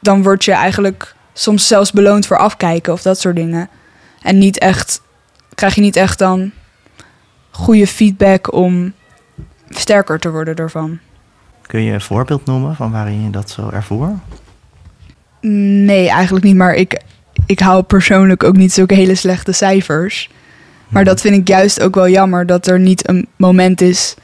[0.00, 3.68] Dan word je eigenlijk soms zelfs beloond voor afkijken of dat soort dingen.
[4.22, 5.00] En niet echt...
[5.58, 6.50] krijg je niet echt dan
[7.50, 8.92] goede feedback om
[9.68, 10.98] sterker te worden ervan.
[11.66, 14.18] Kun je een voorbeeld noemen van waarin je dat zo ervoor?
[15.40, 16.56] Nee, eigenlijk niet.
[16.56, 17.02] Maar ik,
[17.46, 20.30] ik hou persoonlijk ook niet zulke hele slechte cijfers.
[20.88, 24.14] Maar dat vind ik juist ook wel jammer dat er niet een moment is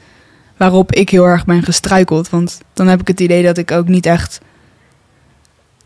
[0.57, 2.29] waarop ik heel erg ben gestruikeld.
[2.29, 4.41] Want dan heb ik het idee dat ik ook niet echt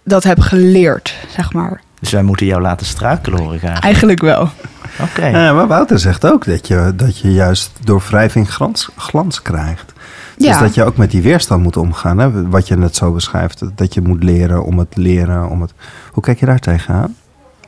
[0.03, 1.81] dat heb geleerd, zeg maar.
[1.99, 3.83] Dus wij moeten jou laten struikelen, hoor ik eigenlijk.
[3.83, 4.41] Eigenlijk wel.
[4.41, 5.03] Oké.
[5.03, 5.31] Okay.
[5.31, 9.93] Ja, maar Wouter zegt ook dat je, dat je juist door wrijving glans, glans krijgt.
[10.38, 10.59] Dus ja.
[10.59, 12.17] dat je ook met die weerstand moet omgaan.
[12.17, 12.49] Hè?
[12.49, 13.63] Wat je net zo beschrijft.
[13.75, 15.49] Dat je moet leren om het leren.
[15.49, 15.73] Om het...
[16.12, 17.15] Hoe kijk je daar tegenaan?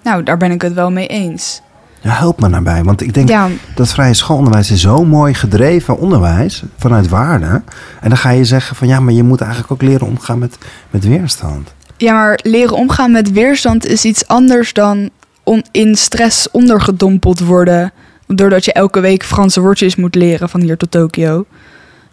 [0.03, 1.61] Nou, daar ben ik het wel mee eens.
[2.01, 2.83] Ja, help me daarbij.
[2.83, 3.47] Want ik denk Ja.
[3.75, 6.63] dat vrije schoolonderwijs is zo mooi gedreven onderwijs.
[6.77, 7.61] Vanuit waarde.
[8.01, 10.57] En dan ga je zeggen van ja, maar je moet eigenlijk ook leren omgaan met,
[10.89, 11.73] met weerstand.
[12.01, 15.09] Ja, maar leren omgaan met weerstand is iets anders dan
[15.43, 17.91] on- in stress ondergedompeld worden.
[18.27, 21.45] Doordat je elke week Franse woordjes moet leren van hier tot Tokio.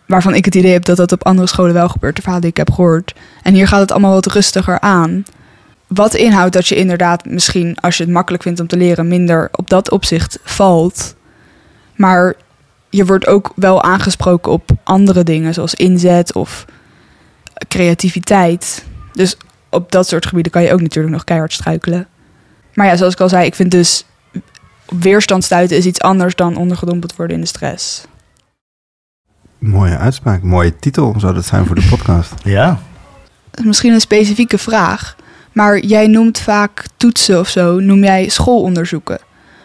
[0.06, 2.50] Waarvan ik het idee heb dat dat op andere scholen wel gebeurt, de verhalen die
[2.50, 3.14] ik heb gehoord.
[3.42, 5.24] En hier gaat het allemaal wat rustiger aan.
[5.86, 9.48] Wat inhoudt dat je inderdaad misschien, als je het makkelijk vindt om te leren, minder
[9.52, 11.14] op dat opzicht valt.
[11.96, 12.34] Maar
[12.90, 16.64] je wordt ook wel aangesproken op andere dingen, zoals inzet of
[17.68, 18.84] creativiteit.
[19.12, 19.36] Dus
[19.70, 22.06] op dat soort gebieden kan je ook natuurlijk nog keihard struikelen.
[22.74, 24.04] Maar ja, zoals ik al zei, ik vind dus
[24.86, 28.04] weerstand stuiten is iets anders dan ondergedompeld worden in de stress.
[29.58, 32.34] Mooie uitspraak, mooie titel zou dat zijn voor de podcast.
[32.44, 32.78] Ja.
[33.62, 35.16] Misschien een specifieke vraag,
[35.52, 39.18] maar jij noemt vaak toetsen of zo, noem jij schoolonderzoeken.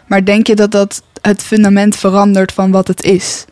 [0.07, 3.45] Maar denk je dat dat het fundament verandert van wat het is?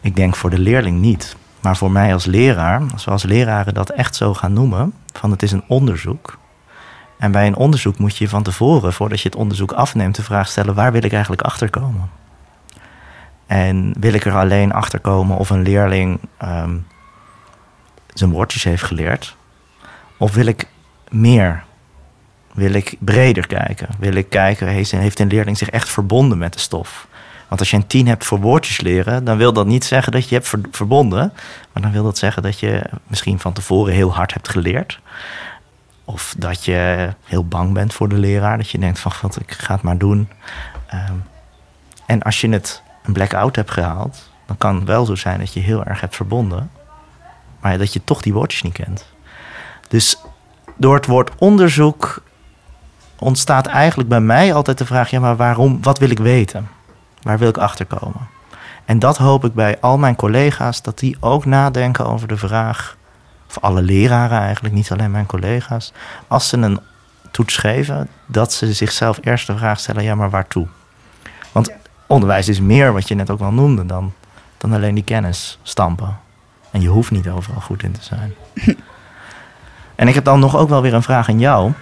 [0.00, 1.36] Ik denk voor de leerling niet.
[1.60, 5.30] Maar voor mij als leraar, als we als leraren dat echt zo gaan noemen, van
[5.30, 6.38] het is een onderzoek.
[7.18, 10.48] En bij een onderzoek moet je van tevoren, voordat je het onderzoek afneemt, de vraag
[10.48, 12.10] stellen: waar wil ik eigenlijk achterkomen?
[13.46, 16.76] En wil ik er alleen achterkomen of een leerling ehm,
[18.14, 19.36] zijn woordjes heeft geleerd?
[20.16, 20.66] Of wil ik
[21.08, 21.64] meer?
[22.52, 23.88] Wil ik breder kijken?
[23.98, 27.08] Wil ik kijken, heeft een leerling zich echt verbonden met de stof?
[27.50, 30.28] Want als je een tien hebt voor woordjes leren, dan wil dat niet zeggen dat
[30.28, 31.32] je hebt ver- verbonden.
[31.72, 35.00] Maar dan wil dat zeggen dat je misschien van tevoren heel hard hebt geleerd.
[36.04, 38.56] Of dat je heel bang bent voor de leraar.
[38.56, 40.28] Dat je denkt van, wat, ik ga het maar doen.
[40.86, 41.14] Ehm,
[42.06, 45.52] en als je het een blackout hebt gehaald, dan kan het wel zo zijn dat
[45.52, 46.70] je heel erg hebt verbonden.
[47.60, 49.06] Maar dat je toch die woordjes niet kent.
[49.88, 50.16] Dus
[50.76, 52.22] door het woord onderzoek
[53.18, 55.82] ontstaat eigenlijk bij mij altijd de vraag: ja, maar waarom?
[55.82, 56.68] Wat wil ik weten?
[57.22, 58.28] Waar wil ik achterkomen?
[58.84, 62.96] En dat hoop ik bij al mijn collega's, dat die ook nadenken over de vraag,
[63.48, 65.92] of alle leraren eigenlijk, niet alleen mijn collega's,
[66.28, 66.80] als ze een
[67.30, 70.66] toets geven, dat ze zichzelf eerst de vraag stellen, ja, maar waartoe?
[71.52, 71.72] Want
[72.06, 74.12] onderwijs is meer, wat je net ook wel noemde, dan,
[74.58, 76.18] dan alleen die kennis stampen.
[76.70, 78.34] En je hoeft niet overal goed in te zijn.
[79.94, 81.72] en ik heb dan nog ook wel weer een vraag aan jou.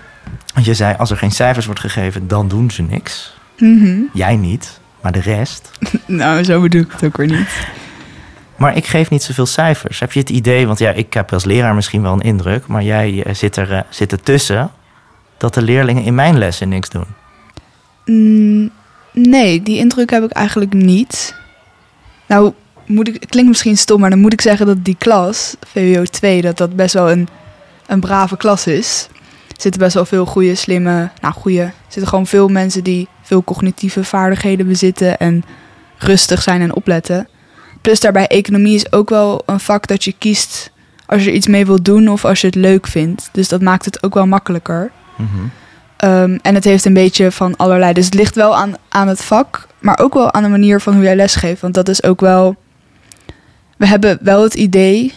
[0.55, 3.37] Want je zei, als er geen cijfers wordt gegeven, dan doen ze niks.
[3.59, 4.01] Mhm.
[4.13, 5.71] Jij niet, maar de rest.
[6.07, 7.69] Nou, zo bedoel ik het ook weer niet.
[8.57, 10.01] Maar ik geef niet zoveel cijfers.
[10.01, 12.83] Heb je het idee, want ja, ik heb als leraar misschien wel een indruk, maar
[12.83, 14.71] jij eh, zit er, eh, zit er tussen,
[15.37, 17.07] dat de leerlingen in mijn lessen niks doen.
[18.05, 18.71] Mm,
[19.13, 21.35] nee, die indruk heb ik eigenlijk niet.
[22.27, 22.53] Nou,
[22.87, 26.05] moet ik, het klinkt misschien stom, maar dan moet ik zeggen dat die klas, VWO
[26.05, 27.29] 2, dat dat best wel een,
[27.87, 29.09] een brave klas is.
[29.49, 33.09] Er zitten best wel veel goede, slimme, nou goede, er zitten gewoon veel mensen die
[33.29, 35.45] veel cognitieve vaardigheden bezitten en
[35.99, 37.29] rustig zijn en opletten.
[37.81, 40.71] Plus daarbij economie is ook wel een vak dat je kiest
[41.07, 43.29] als je iets mee wilt doen of als je het leuk vindt.
[43.33, 44.91] Dus dat maakt het ook wel makkelijker.
[45.17, 45.29] Mhm.
[46.05, 47.93] Um, en het heeft een beetje van allerlei.
[47.93, 50.95] Dus het ligt wel aan, aan het vak, maar ook wel aan de manier van
[50.95, 51.61] hoe jij lesgeeft.
[51.61, 52.57] Want dat is ook wel.
[53.77, 55.15] We hebben wel het idee,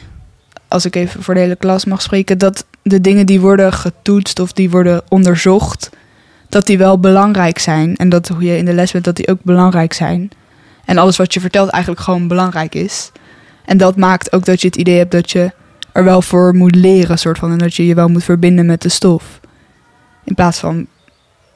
[0.67, 4.39] als ik even voor de hele klas mag spreken, dat de dingen die worden getoetst
[4.39, 5.89] of die worden onderzocht,
[6.51, 7.95] dat die wel belangrijk zijn.
[7.95, 10.29] En dat hoe je in de les bent, dat die ook belangrijk zijn.
[10.85, 13.11] En alles wat je vertelt eigenlijk gewoon belangrijk is.
[13.65, 15.51] En dat maakt ook dat je het idee hebt dat je
[15.91, 17.51] er wel voor moet leren, soort van.
[17.51, 19.39] En dat je je wel moet verbinden met de stof.
[20.23, 20.87] In plaats van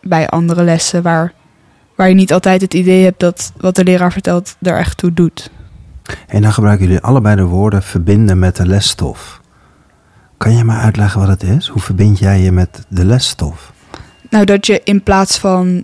[0.01, 1.33] bij andere lessen waar,
[1.95, 5.13] waar je niet altijd het idee hebt dat wat de leraar vertelt er echt toe
[5.13, 5.49] doet.
[6.27, 9.41] En dan gebruiken jullie allebei de woorden verbinden met de lesstof.
[10.37, 11.67] Kan je me uitleggen wat het is?
[11.67, 13.73] Hoe verbind jij je met de lesstof?
[14.29, 15.83] Nou, dat je in plaats van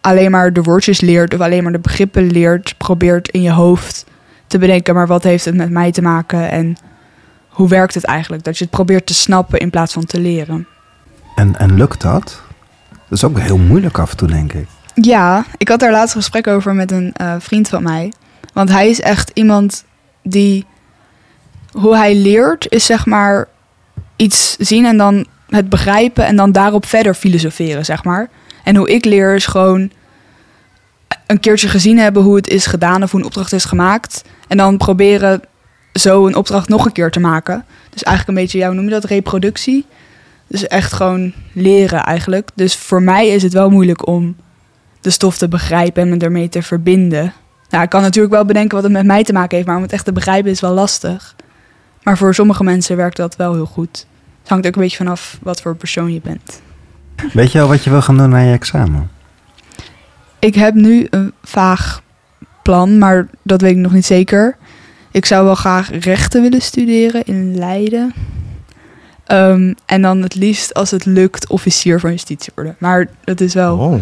[0.00, 4.04] alleen maar de woordjes leert of alleen maar de begrippen leert, probeert in je hoofd
[4.46, 6.76] te bedenken, maar wat heeft het met mij te maken en
[7.48, 8.44] hoe werkt het eigenlijk?
[8.44, 10.66] Dat je het probeert te snappen in plaats van te leren.
[11.34, 12.42] En, en lukt dat?
[12.90, 14.68] Dat is ook heel moeilijk af en toe, denk ik.
[14.94, 18.12] Ja, ik had daar laatst een gesprek over met een uh, vriend van mij.
[18.52, 19.84] Want hij is echt iemand
[20.22, 20.66] die.
[21.70, 23.48] Hoe hij leert, is zeg maar
[24.16, 28.28] iets zien en dan het begrijpen en dan daarop verder filosoferen, zeg maar.
[28.64, 29.90] En hoe ik leer is gewoon
[31.26, 34.24] een keertje gezien hebben hoe het is gedaan of hoe een opdracht is gemaakt.
[34.48, 35.40] En dan proberen
[35.92, 37.64] zo een opdracht nog een keer te maken.
[37.90, 39.86] Dus eigenlijk een beetje, ja, hoe noem je dat, reproductie.
[40.46, 42.48] Dus echt gewoon leren eigenlijk.
[42.54, 44.36] Dus voor mij is het wel moeilijk om
[45.00, 47.32] de stof te begrijpen en me ermee te verbinden.
[47.68, 49.82] Nou, ik kan natuurlijk wel bedenken wat het met mij te maken heeft, maar om
[49.82, 51.36] het echt te begrijpen is wel lastig.
[52.02, 54.06] Maar voor sommige mensen werkt dat wel heel goed.
[54.46, 56.60] Het hangt ook een beetje vanaf wat voor persoon je bent.
[57.32, 59.10] Weet je al wat je wil gaan doen na je examen?
[60.38, 62.02] Ik heb nu een vaag
[62.62, 64.56] plan, maar dat weet ik nog niet zeker.
[65.10, 68.14] Ik zou wel graag rechten willen studeren in Leiden.
[69.24, 72.76] Ehm, en dan het liefst als het lukt officier van justitie worden.
[72.78, 74.00] Maar dat is wel Oh,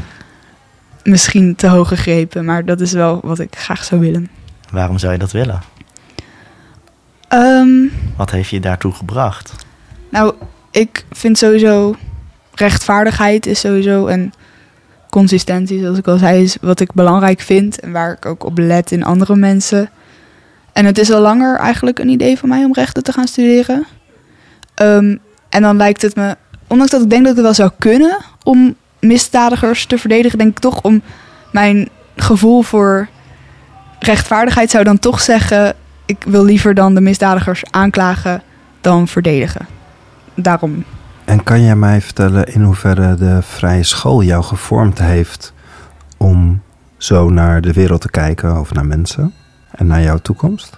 [1.02, 2.44] misschien te hoog gegrepen.
[2.44, 4.28] Maar dat is wel wat ik graag zou willen.
[4.70, 5.60] waarom zou je dat willen?
[7.28, 7.68] Ehm,
[8.16, 9.52] Wat heeft je daartoe gebracht?
[10.14, 10.34] Nou,
[10.70, 11.96] ik vind sowieso
[12.54, 14.32] rechtvaardigheid is sowieso en
[15.10, 18.58] consistentie, zoals ik al zei, is wat ik belangrijk vind en waar ik ook op
[18.58, 19.90] let in andere mensen.
[20.72, 23.86] En het is al langer eigenlijk een idee van mij om rechten te gaan studeren.
[24.74, 25.16] Ehm,
[25.48, 28.16] en dan lijkt het me, ondanks dat ik denk dat ik het wel zou kunnen
[28.42, 31.02] om misdadigers te verdedigen, denk ik toch om
[31.52, 33.08] mijn gevoel voor
[33.98, 35.74] rechtvaardigheid zou dan toch zeggen,
[36.06, 38.42] ik wil liever dan de misdadigers aanklagen
[38.80, 39.73] dan verdedigen.
[40.34, 40.84] Daarom.
[41.24, 45.52] En kan jij mij vertellen in hoeverre de vrije school jou gevormd heeft
[46.16, 46.62] om
[46.96, 49.32] zo naar de wereld te kijken of naar mensen
[49.70, 50.76] en naar jouw toekomst?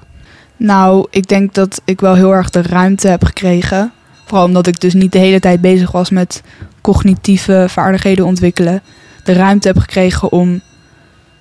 [0.56, 3.92] Nou, ik denk dat ik wel heel erg de ruimte heb gekregen.
[4.24, 6.42] Vooral omdat ik dus niet de hele tijd bezig was met
[6.80, 8.82] cognitieve vaardigheden ontwikkelen.
[9.24, 10.60] De ruimte heb gekregen om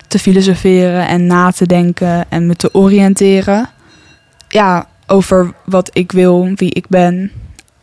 [0.07, 3.69] te filosoferen en na te denken en me te oriënteren.
[4.47, 7.31] Ja, over wat ik wil, wie ik ben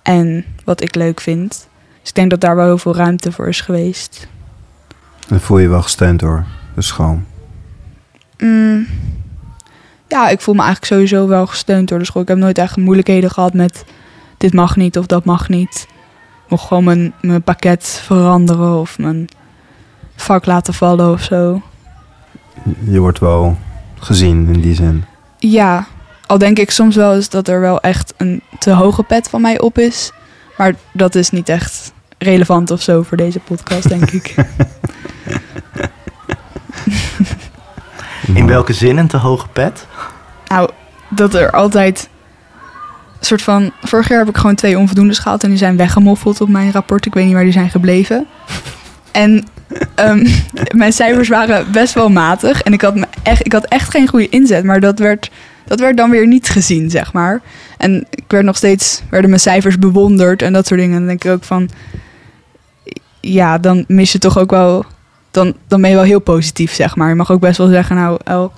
[0.03, 1.69] en wat ik leuk vind.
[2.01, 4.29] Dus ik denk dat daar wel heel veel ruimte voor is geweest.
[5.29, 7.21] Dan voel je je wel gesteund door de school.
[8.39, 8.87] Mm,
[10.09, 12.23] ja, ik voel me eigenlijk sowieso wel gesteund door de school.
[12.23, 13.85] Ik heb nooit echt moeilijkheden gehad met
[14.43, 15.87] dit mag niet of dat mag niet.
[16.45, 19.29] Ik mocht gewoon mijn, mijn pakket veranderen of mijn
[20.17, 21.63] vak laten vallen of zo.
[22.85, 23.57] Je wordt wel
[23.99, 25.05] gezien in die zin.
[25.39, 25.87] Ja,
[26.33, 29.41] al denk ik soms wel eens dat er wel echt een te hoge pet van
[29.41, 30.13] mij op is.
[30.57, 34.35] Maar dat is niet echt relevant of zo voor deze podcast, denk ik.
[38.35, 39.87] In welke zin een te hoge pet?
[40.47, 40.71] Nou,
[41.09, 42.09] dat er altijd
[43.19, 43.73] een soort van.
[43.83, 47.07] Vorig jaar heb ik gewoon twee onvoldoendes gehaald en die zijn weggemoffeld op mijn rapport.
[47.07, 48.27] Ik weet niet waar die zijn gebleven.
[49.11, 49.47] En
[49.95, 50.27] ehm,
[50.83, 54.09] mijn cijfers waren best wel matig en ik had, me echt, ik had echt geen
[54.09, 55.31] goede inzet, maar dat werd,
[55.65, 57.41] dat werd dan weer niet gezien, zeg maar.
[57.79, 60.95] En ik werd nog steeds, werden mijn cijfers bewonderd en dat soort dingen.
[60.95, 61.69] En dan denk ik ook van,
[63.21, 64.85] ja, dan mis je toch ook wel,
[65.31, 67.09] dan, dan ben je wel heel positief, zeg maar.
[67.09, 68.53] Je mag ook best wel zeggen, nou, El,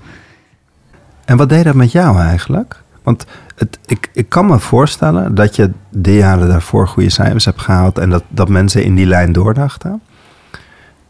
[1.25, 2.83] En wat deed dat met jou eigenlijk?
[3.03, 7.61] Want het, ik, ik kan me voorstellen dat je de jaren daarvoor goede cijfers hebt
[7.61, 10.03] gehaald en dat, dat mensen in die lijn doordachten.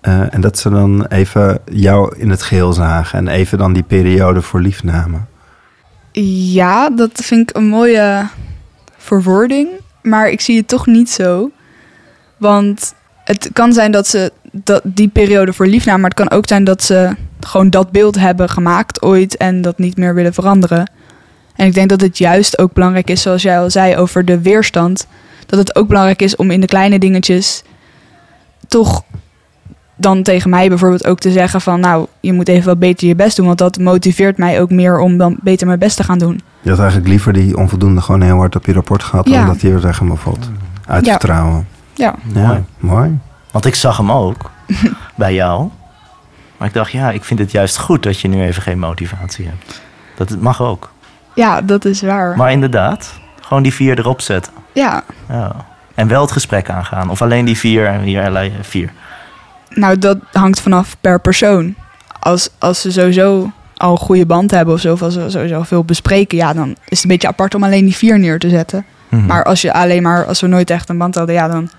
[0.01, 3.83] Eh, en dat ze dan even jou in het geheel zagen en even dan die
[3.83, 5.29] periode voor lief namen.
[6.23, 8.29] Ja, dat vind ik een mooie
[8.97, 9.69] verwoording.
[10.03, 11.51] Maar ik zie het toch niet zo.
[12.37, 16.01] Want het kan zijn dat ze dat, die periode voor lief namen.
[16.01, 19.37] Maar het kan ook zijn dat ze gewoon dat beeld hebben gemaakt ooit.
[19.37, 20.91] En dat niet meer willen veranderen.
[21.57, 24.41] En ik denk dat het juist ook belangrijk is, zoals jij al zei, over de
[24.41, 25.07] weerstand.
[25.47, 27.63] Dat het ook belangrijk is om in de kleine dingetjes
[28.69, 29.05] toch
[30.05, 31.81] dan tegen mij bijvoorbeeld ook te zeggen van...
[31.81, 33.47] nou, je moet even wat beter je best doen.
[33.47, 36.41] Want dat motiveert mij ook meer om dan beter mijn best te gaan doen.
[36.61, 39.37] Je had eigenlijk liever die onvoldoende gewoon heel hard op je rapport gehad Ja.
[39.39, 40.51] dan dat hij er echt helemaal valt.
[40.87, 41.11] Uit Ja.
[41.11, 41.67] vertrouwen.
[41.95, 42.65] Ja, Ja, Mooi.
[42.79, 43.19] mooi.
[43.51, 44.51] Want ik zag hem ook
[45.17, 45.69] bij jou.
[46.57, 49.47] Maar ik dacht, ja, ik vind het juist goed dat je nu even geen motivatie
[49.47, 49.83] hebt.
[50.17, 50.91] Dat het mag ook.
[51.35, 52.37] ja dat is waar.
[52.37, 54.53] Maar inderdaad, gewoon die vier erop zetten.
[54.73, 55.53] Ja, Ja.
[55.95, 57.11] En wel het gesprek aangaan.
[57.11, 58.93] Of alleen die vier en hier alleen vier.
[59.75, 61.75] Nou dat hangt vanaf per persoon.
[62.21, 65.63] Als, als ze sowieso al een goede band hebben of zo, of als ze sowieso
[65.63, 68.49] veel bespreken, ja, dan is het een beetje apart om alleen die vier neer te
[68.49, 68.85] zetten.
[69.09, 69.27] Mhm.
[69.27, 71.71] Maar als je alleen maar, als we nooit echt een band hadden, ja, dan,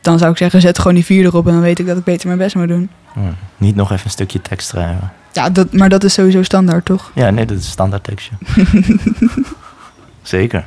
[0.00, 2.04] dan zou ik zeggen, zet gewoon die vier erop en dan weet ik dat ik
[2.04, 2.90] beter mijn best moet doen.
[3.56, 5.12] Niet nog even een stukje tekst schrijven.
[5.32, 7.10] Ja, dat, maar dat is sowieso standaard, toch?
[7.14, 8.34] Ja, nee, dat is standaard tekstje.
[10.22, 10.64] Zeker.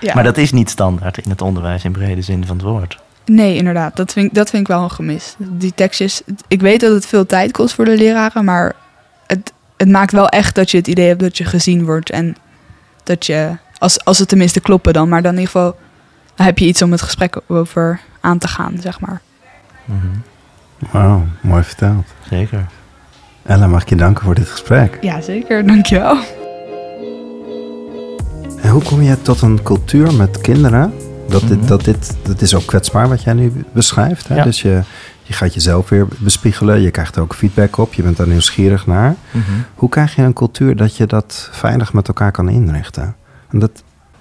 [0.00, 0.14] Ja.
[0.14, 2.98] Maar dat is niet standaard in het onderwijs in brede zin van het woord.
[3.28, 3.96] Nee, inderdaad.
[3.96, 5.34] Dat vind, ik, dat vind ik wel een gemis.
[5.38, 6.22] Die tekstjes.
[6.48, 8.74] Ik weet dat het veel tijd kost voor de leraren, maar
[9.26, 12.10] het, het maakt wel echt dat je het idee hebt dat je gezien wordt.
[12.10, 12.36] En
[13.04, 15.76] dat je, als, als het tenminste kloppen dan, maar dan in ieder geval
[16.34, 19.20] dan heb je iets om het gesprek over aan te gaan, zeg maar.
[19.84, 20.06] Mhm.
[20.90, 22.06] Wauw, mooi verteld.
[22.30, 22.66] Zeker.
[23.46, 24.98] Ella, mag ik je danken voor dit gesprek.
[25.00, 25.66] Ja, zeker.
[25.66, 26.18] Dankjewel.
[28.62, 30.92] En hoe kom je tot een cultuur met kinderen?
[31.28, 31.48] Dat, Mhm.
[31.58, 34.28] dit, dat, dit, dat is ook kwetsbaar wat jij nu beschrijft.
[34.28, 34.34] Hè?
[34.34, 34.44] Ja.
[34.44, 34.82] Dus je,
[35.22, 36.80] je gaat jezelf weer bespiegelen.
[36.80, 37.94] Je krijgt er ook feedback op.
[37.94, 39.14] Je bent daar nieuwsgierig naar.
[39.30, 39.42] Mhm.
[39.74, 43.16] Hoe krijg je een cultuur dat je dat veilig met elkaar kan inrichten?
[43.50, 43.70] En dat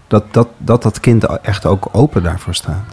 [0.08, 2.86] dat, dat, dat, dat kind echt ook open daarvoor staat.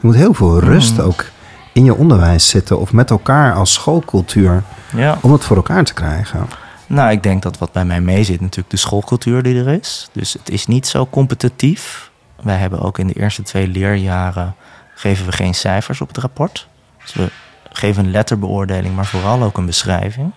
[0.00, 1.06] Er moet heel veel rust Mhm.
[1.06, 1.24] ook
[1.72, 2.78] in je onderwijs zitten.
[2.80, 4.62] Of met elkaar als schoolcultuur.
[4.96, 5.18] Ja.
[5.20, 6.46] Om het voor elkaar te krijgen.
[6.86, 10.08] Nou, ik denk dat wat bij mij mee zit natuurlijk de schoolcultuur die er is.
[10.12, 12.09] Dus het is niet zo competitief.
[12.42, 14.54] Wij hebben ook in de eerste twee leerjaren
[14.94, 16.68] geven we geen cijfers op het rapport.
[17.02, 17.30] Dus we
[17.70, 20.32] geven een letterbeoordeling, maar vooral ook een beschrijving.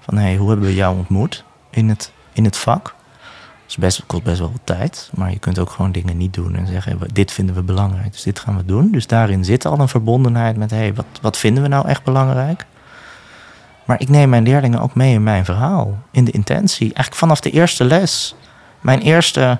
[0.00, 2.94] Van hey, hoe hebben we jou ontmoet in het, in het vak?
[3.66, 5.10] Dus best, kost best wel wat tijd.
[5.14, 8.22] Maar je kunt ook gewoon dingen niet doen en zeggen: dit vinden we belangrijk, dus
[8.22, 8.90] dit gaan we doen.
[8.90, 12.66] Dus daarin zit al een verbondenheid met: hey, wat, wat vinden we nou echt belangrijk?
[13.84, 16.86] Maar ik neem mijn leerlingen ook mee in mijn verhaal, in de intentie.
[16.86, 18.34] Eigenlijk vanaf de eerste les.
[18.80, 19.58] Mijn eerste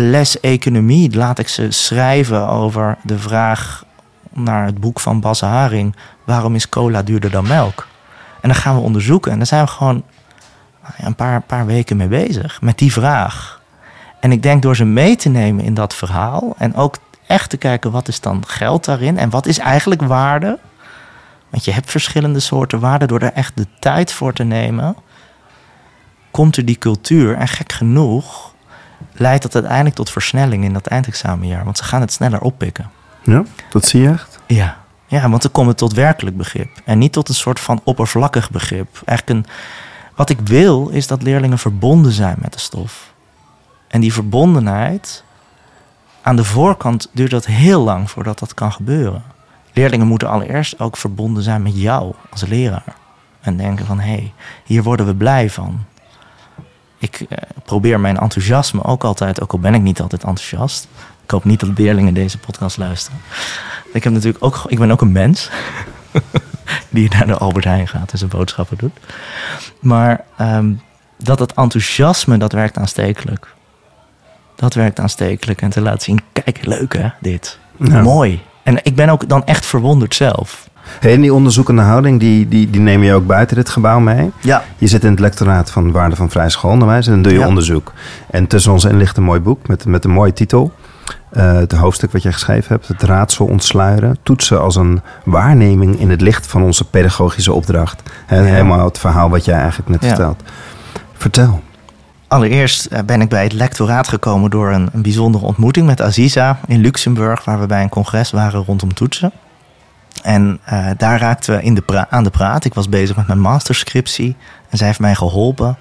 [0.00, 3.84] les economie laat ik ze schrijven over de vraag
[4.32, 7.86] naar het boek van Bas Haring: waarom is cola duurder dan melk?
[8.40, 10.02] En dan gaan we onderzoeken en dan zijn we gewoon
[10.98, 13.62] een paar, paar weken mee bezig met die vraag.
[14.20, 16.96] En ik denk door ze mee te nemen in dat verhaal en ook
[17.26, 20.58] echt te kijken wat is dan geld daarin en wat is eigenlijk waarde.
[21.50, 23.06] Want je hebt verschillende soorten waarde.
[23.06, 24.96] Door er echt de tijd voor te nemen,
[26.30, 27.36] komt er die cultuur.
[27.36, 28.54] En gek genoeg
[29.12, 31.64] leidt dat uiteindelijk tot versnelling in dat eindexamenjaar.
[31.64, 32.90] Want ze gaan het sneller oppikken.
[33.22, 34.38] Ja, dat zie je echt?
[34.46, 34.76] Ja.
[35.06, 36.70] Ja, want dan komt het tot werkelijk begrip.
[36.84, 39.02] En niet tot een soort van oppervlakkig begrip.
[39.04, 39.52] Eigenlijk een,
[40.14, 43.12] wat ik wil is dat leerlingen verbonden zijn met de stof.
[43.88, 45.24] En die verbondenheid,
[46.22, 49.22] aan de voorkant duurt dat heel lang voordat dat kan gebeuren.
[49.72, 52.96] Leerlingen moeten allereerst ook verbonden zijn met jou als leraar.
[53.40, 54.32] En denken van, hé, hey,
[54.64, 55.84] hier worden we blij van.
[56.98, 60.88] Ik eh, probeer mijn enthousiasme ook altijd, ook al ben ik niet altijd enthousiast.
[61.24, 63.20] Ik hoop niet dat leerlingen deze podcast luisteren.
[63.92, 65.50] Ik, heb natuurlijk ook, ik ben ook een mens.
[66.90, 68.98] die naar de Albert Heijn gaat en zijn boodschappen doet.
[69.80, 70.72] Maar ehm,
[71.16, 73.54] dat het enthousiasme, dat werkt aanstekelijk.
[74.56, 75.62] Dat werkt aanstekelijk.
[75.62, 77.58] En te laten zien, kijk, leuk hè, dit.
[77.76, 78.42] Mooi.
[78.62, 80.68] En ik ben ook dan echt verwonderd zelf.
[81.00, 84.30] En die onderzoekende houding, die, die, die neem je ook buiten dit gebouw mee.
[84.40, 84.62] Ja.
[84.76, 87.92] Je zit in het lectoraat van Waarde van Vrij Schoolonderwijs en dan doe je onderzoek.
[88.30, 90.72] En tussen ons in ligt een mooi boek met, met een mooie titel.
[91.32, 94.18] Uh, het hoofdstuk wat jij geschreven hebt, het raadsel ontsluieren.
[94.22, 98.02] Toetsen als een waarneming in het licht van onze pedagogische opdracht.
[98.26, 100.42] Helemaal het verhaal wat jij eigenlijk net vertelt.
[101.12, 101.62] Vertel.
[102.28, 106.58] Allereerst eh, ben ik bij het lectoraat gekomen door een, een bijzondere ontmoeting met Aziza
[106.66, 109.32] in Luxemburg, waar we bij een congres waren rondom toetsen.
[110.22, 112.64] En uh, daar raakten we in de aan de praat.
[112.64, 114.36] Ik was bezig met mijn masterscriptie
[114.70, 115.76] en zij heeft mij geholpen.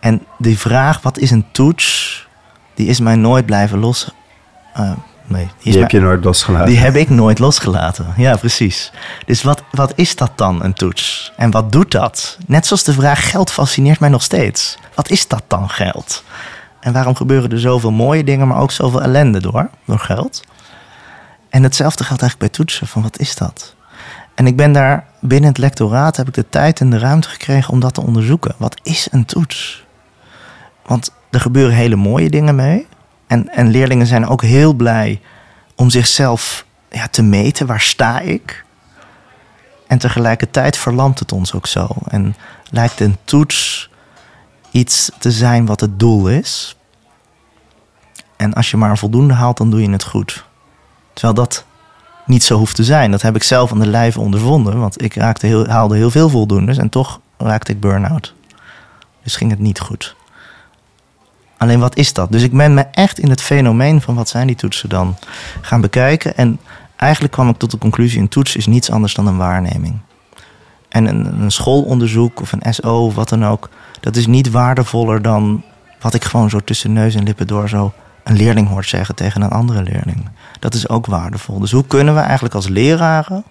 [0.00, 2.28] En die vraag, wat is een toets,
[2.74, 4.14] die is mij nooit blijven los.
[4.76, 4.92] Uh,
[5.26, 6.66] nee, die, die heb je nooit losgelaten.
[6.68, 8.92] Die heb ik nooit losgelaten, ja precies.
[9.26, 11.32] Dus wat, wat is dat dan, een toets?
[11.36, 12.38] En wat doet dat?
[12.46, 14.78] Net zoals de vraag geld fascineert mij nog steeds.
[14.94, 16.24] Wat is dat dan, geld?
[16.80, 20.42] En waarom gebeuren er zoveel mooie dingen, maar ook zoveel ellende door, door geld?
[21.50, 23.74] En hetzelfde geldt eigenlijk bij toetsen, van wat is dat?
[24.34, 27.72] En ik ben daar binnen het lectoraat, heb ik de tijd en de ruimte gekregen
[27.72, 28.54] om dat te onderzoeken.
[28.56, 29.84] Wat is een toets?
[30.86, 32.86] Want er gebeuren hele mooie dingen mee.
[33.26, 35.20] En, en leerlingen zijn ook heel blij
[35.74, 37.66] om zichzelf ja, te meten.
[37.66, 38.64] Waar sta ik?
[39.86, 41.88] En tegelijkertijd verlamt het ons ook zo.
[42.08, 42.36] En
[42.70, 43.90] lijkt een toets
[44.70, 46.76] iets te zijn wat het doel is.
[48.36, 50.44] En als je maar voldoende haalt, dan doe je het goed.
[51.12, 51.64] Terwijl dat
[52.26, 53.10] niet zo hoeft te zijn.
[53.10, 54.78] Dat heb ik zelf aan de lijve ondervonden.
[54.78, 58.34] Want ik raakte heel, haalde heel veel voldoendes en toch raakte ik burn-out.
[59.22, 60.16] Dus ging het niet goed.
[61.56, 62.32] Alleen wat is dat?
[62.32, 65.16] Dus ik ben me echt in het fenomeen van wat zijn die toetsen dan
[65.60, 66.36] gaan bekijken.
[66.36, 66.60] En
[66.96, 69.98] eigenlijk kwam ik tot de conclusie: een toets is niets anders dan een waarneming.
[70.88, 73.68] En een, een schoolonderzoek of een SO of wat dan ook,
[74.00, 75.62] dat is niet waardevoller dan
[76.00, 77.92] wat ik gewoon zo tussen neus en lippen door zo
[78.24, 80.28] een leerling hoort zeggen tegen een andere leerling.
[80.58, 81.58] Dat is ook waardevol.
[81.58, 83.44] Dus hoe kunnen we eigenlijk als leraren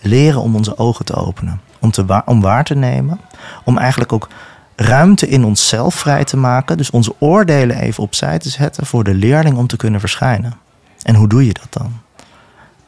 [0.00, 1.60] leren om onze ogen te openen?
[1.78, 3.20] Om, te om waar te nemen.
[3.64, 4.28] Om eigenlijk ook
[4.76, 6.76] ruimte in onszelf vrij te maken.
[6.76, 10.54] Dus onze oordelen even opzij te zetten voor de leerling om te kunnen verschijnen.
[11.02, 12.00] En hoe doe je dat dan?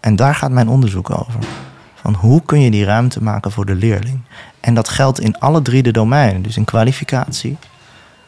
[0.00, 1.40] En daar gaat mijn onderzoek over.
[1.94, 4.20] Van hoe kun je die ruimte maken voor de leerling?
[4.60, 6.42] En dat geldt in alle drie de domeinen.
[6.42, 7.56] Dus in kwalificatie,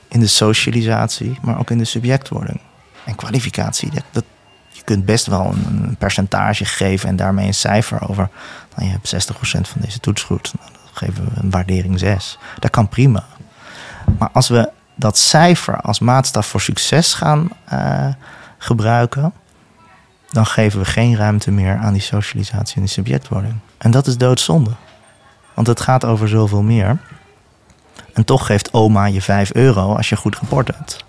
[0.09, 2.61] in de socialisatie, maar ook in de subjectwording.
[3.07, 4.25] En kwalificatie, dat, dat
[4.69, 8.29] je kunt best wel een, percentage geven en daarmee een cijfer over.
[8.77, 10.53] Nou, je hebt 60% van deze toets goed.
[10.59, 12.39] Nou, dan geven we een waardering 6.
[12.59, 13.25] Dat kan prima.
[14.19, 18.09] Maar als we dat cijfer als maatstaf voor succes gaan uh,
[18.59, 19.33] gebruiken,
[20.31, 23.55] dan geven we geen ruimte meer aan die socialisatie en die subjectwording.
[23.79, 24.71] En dat is doodzonde.
[25.55, 26.99] Want het gaat over zoveel meer.
[28.13, 31.05] En toch geeft oma je 5 euro als je goed rapport hebt.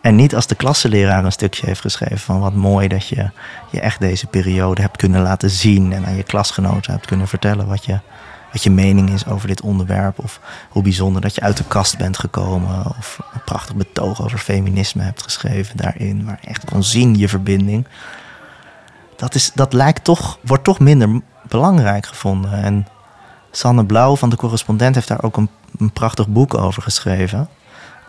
[0.00, 3.30] En niet als de klasseleraar een stukje heeft geschreven van wat mooi dat je
[3.70, 7.66] je echt deze periode hebt kunnen laten zien en aan je klasgenoten hebt kunnen vertellen
[7.66, 8.00] wat je
[8.52, 10.18] wat je mening is over dit onderwerp.
[10.18, 12.86] Of hoe bijzonder dat je uit de kast bent gekomen.
[12.98, 16.24] Of een prachtig betoog over feminisme hebt geschreven daarin.
[16.24, 17.86] Waar echt kon zien je verbinding.
[19.16, 22.52] Dat, is, dat lijkt toch, wordt toch minder belangrijk gevonden.
[22.52, 22.86] En
[23.50, 27.48] Sanne Blauw van de correspondent heeft daar ook een, een prachtig boek over geschreven.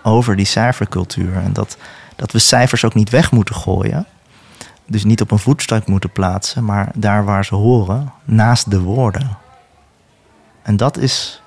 [0.03, 1.35] Over die cijfercultuur.
[1.35, 1.77] En dat,
[2.15, 4.05] dat we cijfers ook niet weg moeten gooien.
[4.85, 9.37] Dus niet op een voetstuk moeten plaatsen, maar daar waar ze horen, naast de woorden.
[10.61, 11.41] En dat is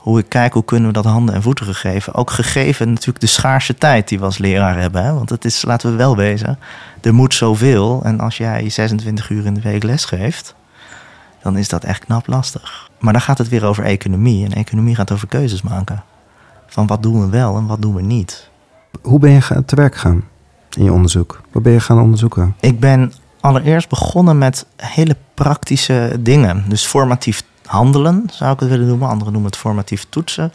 [0.00, 2.14] hoe ik kijk, hoe kunnen we dat handen en voeten geven.
[2.14, 5.04] Ook gegeven natuurlijk de schaarse tijd die we als leraar hebben.
[5.04, 5.12] Hè?
[5.12, 6.58] Want het is, laten we wel wezen,
[7.00, 8.00] er moet zoveel.
[8.04, 10.54] En als jij 26 uur in de week lesgeeft,
[11.42, 12.90] dan is dat echt knap lastig.
[12.98, 14.44] Maar dan gaat het weer over economie.
[14.44, 16.02] En economie gaat over keuzes maken.
[16.70, 18.48] Van wat doen we wel en wat doen we niet.
[19.02, 20.24] Hoe ben je te werk gegaan
[20.76, 21.40] in je onderzoek?
[21.52, 22.56] Wat ben je gaan onderzoeken?
[22.60, 26.64] Ik ben allereerst begonnen met hele praktische dingen.
[26.68, 29.08] Dus formatief handelen, zou ik het willen noemen.
[29.08, 30.52] Anderen noemen het formatief toetsen.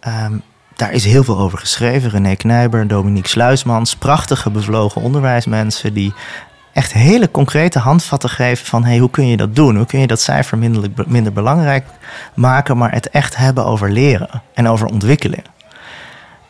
[0.00, 0.36] Ehm,
[0.76, 2.10] daar is heel veel over geschreven.
[2.10, 6.14] René Knijber, Dominique Sluismans, prachtige bevlogen onderwijsmensen die
[6.72, 9.76] echt hele concrete handvatten geven van hey, hoe kun je dat doen?
[9.76, 11.84] Hoe kun je dat cijfer minder, minder belangrijk
[12.34, 15.44] maken, maar het echt hebben over leren en over ontwikkeling.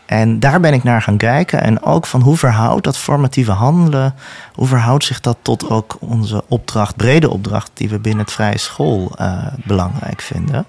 [0.06, 1.62] En daar ben ik naar gaan kijken.
[1.62, 4.14] En ook van hoe verhoudt dat formatieve handelen,
[4.54, 8.58] hoe verhoudt zich dat tot ook onze opdracht, brede opdracht, die we binnen het vrije
[8.58, 10.66] school uh, belangrijk vinden.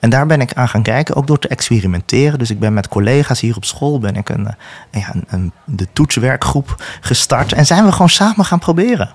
[0.00, 2.38] En daar ben ik aan gaan kijken, ook door te experimenteren.
[2.38, 5.86] Dus ik ben met collega's hier op school ben ik een, eh, ja, een, de
[5.92, 7.52] toetswerkgroep gestart.
[7.52, 9.10] En zijn we gewoon samen gaan proberen.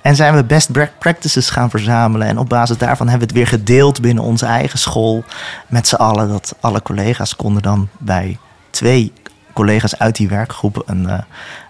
[0.00, 2.26] En zijn we best practices gaan verzamelen.
[2.26, 5.24] En op basis daarvan hebben we het weer gedeeld binnen onze eigen school.
[5.66, 6.28] Met z'n allen.
[6.28, 8.38] Dat alle collega's konden dan bij
[8.70, 9.12] twee
[9.52, 11.18] collega's uit die werkgroep een, uh,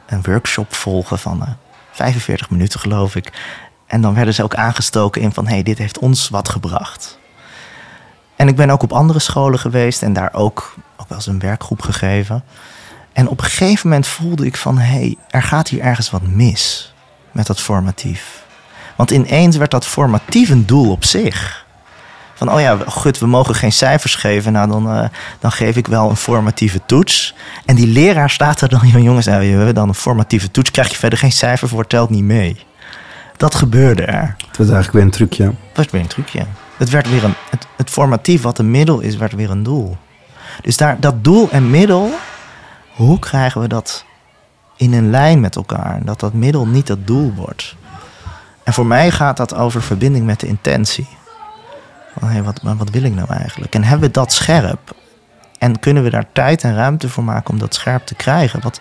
[0.07, 1.55] een workshop volgen van uh, eh,
[1.91, 3.33] 45 minuten, geloof ik.
[3.87, 7.19] En dan werden ze ook aangestoken in van, hey, dit heeft ons wat gebracht.
[8.37, 11.39] En ik ben ook op andere scholen geweest en daar ook, ook wel eens een
[11.39, 12.45] werkgroep gegeven.
[13.13, 16.23] En op een gegeven moment voelde ik van, hé, hey, er gaat hier ergens wat
[16.23, 16.95] mis
[17.33, 18.45] met dat formatief.
[18.97, 21.65] Want ineens werd dat formatief een doel op zich.
[22.35, 24.53] Van, oh ja, goed, we mogen geen cijfers geven.
[24.53, 25.05] Nou, dan, uh,
[25.41, 27.35] dan geef ik wel een formatieve toets.
[27.65, 30.71] En die leraar staat er dan, jongens, nou, we hebben dan een formatieve toets.
[30.71, 32.65] Krijg je verder geen cijfer voor, telt niet mee.
[33.37, 34.37] Dat gebeurde er.
[34.49, 35.45] Het was eigenlijk weer een trucje.
[35.45, 36.47] Het was weer een trucje.
[36.77, 37.35] Het werd weer een,
[37.77, 39.97] het, formatief wat een middel is, werd weer een doel.
[40.63, 42.15] Dus daar, dat doel en middel,
[42.95, 44.05] hoe krijgen we dat
[44.77, 46.05] in een lijn met elkaar?
[46.05, 47.77] Dat dat middel niet dat doel wordt.
[48.63, 51.09] En voor mij gaat dat over verbinding met de intentie.
[52.19, 53.75] Van, wat, wat wil ik nou eigenlijk?
[53.75, 54.95] En hebben we dat scherp?
[55.59, 58.61] En kunnen we daar tijd en ruimte voor maken om dat scherp te krijgen?
[58.63, 58.81] Wat,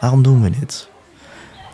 [0.00, 0.88] waarom doen we dit?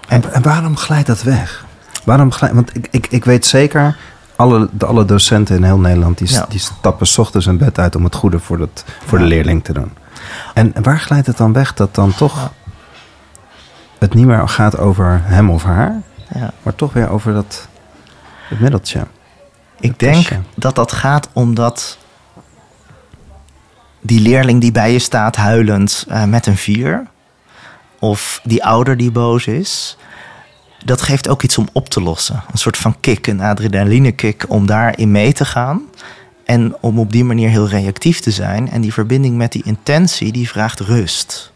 [0.08, 1.64] En, en waarom glijdt dat weg?
[2.04, 3.96] Waarom glijdt, want ik, ik, ik weet zeker,
[4.38, 7.96] alle, de, alle docenten in heel Nederland die, die stappen s ochtends in bed uit
[7.96, 9.92] om het goede voor, dat, voor de leerling te doen.
[10.54, 12.52] En waar glijdt het dan weg dat dan toch
[13.98, 16.00] het niet meer gaat over hem of haar,
[16.34, 16.52] ja.
[16.62, 17.68] maar toch weer over dat
[18.48, 19.06] het middeltje?
[19.80, 21.98] Ik denk dat dat gaat omdat
[24.00, 27.06] die leerling die bij je staat huilend uh, met een vier,
[27.98, 29.96] of die ouder die boos is,
[30.84, 32.42] dat geeft ook iets om op te lossen.
[32.52, 35.82] Een soort van kick, een adrenaline kick om daarin mee te gaan.
[36.44, 38.70] En om op die manier heel reactief te zijn.
[38.70, 41.52] En die verbinding met die intentie, die vraagt rust.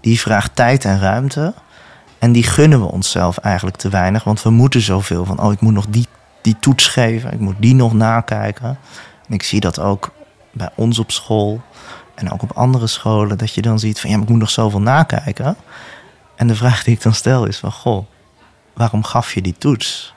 [0.00, 1.54] Die vraagt tijd en ruimte.
[2.18, 4.24] En die gunnen we onszelf eigenlijk te weinig.
[4.24, 6.06] Want we moeten zoveel van, oh, ik moet nog die,
[6.42, 7.32] die toets geven.
[7.32, 8.78] Ik moet die nog nakijken.
[9.28, 10.12] En ik zie dat ook
[10.52, 11.60] bij ons op school.
[12.14, 13.38] En ook op andere scholen.
[13.38, 15.56] Dat je dan ziet van, ja, maar ik moet nog zoveel nakijken.
[16.36, 18.06] En de vraag die ik dan stel is van, goh,
[18.74, 20.14] waarom gaf je die toets?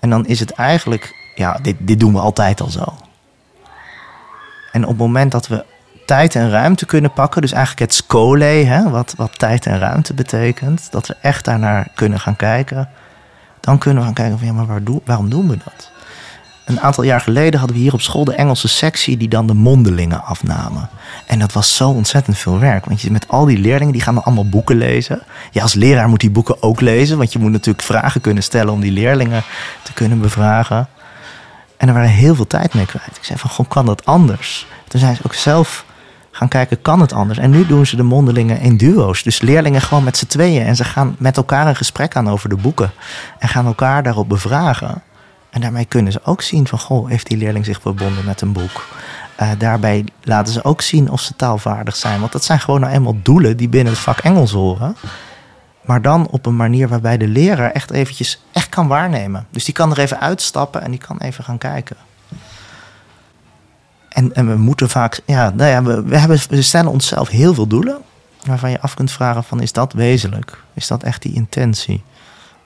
[0.00, 2.94] En dan is het eigenlijk, ja, dit, dit doen we altijd al zo.
[4.72, 5.64] En op het moment dat we
[6.06, 10.14] tijd en ruimte kunnen pakken, dus eigenlijk het scole, hè, wat, wat tijd en ruimte
[10.14, 12.88] betekent, dat we echt daarnaar kunnen gaan kijken,
[13.60, 15.90] dan kunnen we gaan kijken van ja, maar waarom doen we dat?
[16.64, 19.54] Een aantal jaar geleden hadden we hier op school de Engelse sectie die dan de
[19.54, 20.88] mondelingen afnamen.
[21.26, 22.84] En dat was zo ontzettend veel werk.
[22.84, 25.22] Want je met al die leerlingen, die gaan dan allemaal boeken lezen.
[25.50, 27.18] Ja, als leraar moet die boeken ook lezen.
[27.18, 29.42] Want je moet natuurlijk vragen kunnen stellen om die leerlingen
[29.82, 30.88] te kunnen bevragen.
[31.76, 33.16] En er waren heel veel tijd mee kwijt.
[33.16, 34.66] Ik zei van, gewoon kan dat anders?
[34.88, 35.84] Toen zijn ze ook zelf
[36.30, 37.38] gaan kijken, kan het anders?
[37.38, 39.22] En nu doen ze de mondelingen in duo's.
[39.22, 40.66] Dus leerlingen gewoon met z'n tweeën.
[40.66, 42.92] En ze gaan met elkaar een gesprek aan over de boeken.
[43.38, 45.02] En gaan elkaar daarop bevragen.
[45.54, 48.52] En daarmee kunnen ze ook zien van, goh, heeft die leerling zich verbonden met een
[48.52, 48.86] boek?
[49.40, 52.20] Uh, daarbij laten ze ook zien of ze taalvaardig zijn.
[52.20, 54.96] Want dat zijn gewoon nou eenmaal doelen die binnen het vak Engels horen.
[55.80, 59.46] Maar dan op een manier waarbij de leraar echt eventjes echt kan waarnemen.
[59.50, 61.96] Dus die kan er even uitstappen en die kan even gaan kijken.
[64.08, 67.54] En, en we moeten vaak, ja, nou ja we, we, hebben, we stellen onszelf heel
[67.54, 67.98] veel doelen.
[68.44, 70.62] Waarvan je af kunt vragen van, is dat wezenlijk?
[70.72, 72.02] Is dat echt die intentie?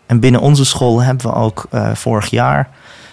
[0.09, 2.69] En binnen onze school hebben we ook uh, vorig jaar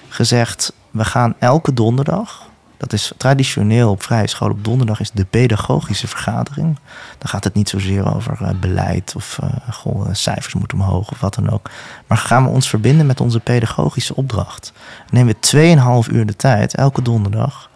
[0.09, 0.73] gezegd...
[0.91, 2.45] we gaan elke donderdag
[2.77, 6.79] dat is traditioneel op vrije school op donderdag is de pedagogische vergadering.
[7.17, 11.33] Dan gaat het niet zozeer over uh, beleid of uh, cijfers moeten omhoog of wat
[11.35, 11.69] dan ook.
[12.07, 14.73] Maar gaan we ons verbinden met onze pedagogische opdracht.
[15.09, 17.69] Nemen we 2,5 uur de tijd elke donderdag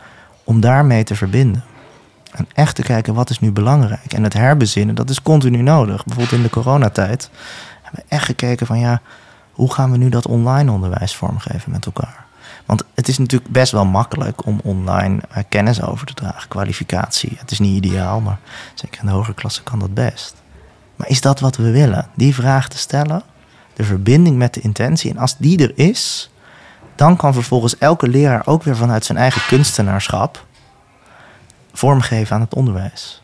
[0.43, 1.63] om daarmee te verbinden.
[2.31, 4.13] En echt te kijken wat is nu belangrijk.
[4.13, 6.05] En het herbezinnen, dat is continu nodig.
[6.05, 7.29] Bijvoorbeeld in de coronatijd
[7.91, 9.01] hebben echt gekeken van ja,
[9.51, 12.25] hoe gaan we nu dat online onderwijs vormgeven met elkaar?
[12.65, 17.35] Want het is natuurlijk best wel makkelijk om online uh, kennis over te dragen, kwalificatie.
[17.37, 18.39] Het is niet ideaal, maar
[18.73, 20.35] zeker in de hogere klasse kan dat best.
[20.95, 22.07] Maar is dat wat we willen?
[22.15, 23.21] Die vraag te stellen,
[23.73, 25.11] de verbinding met de intentie.
[25.11, 26.31] En als die er is,
[26.95, 30.45] dan kan vervolgens elke leraar ook weer vanuit zijn eigen kunstenaarschap
[31.73, 33.23] vormgeven aan het onderwijs.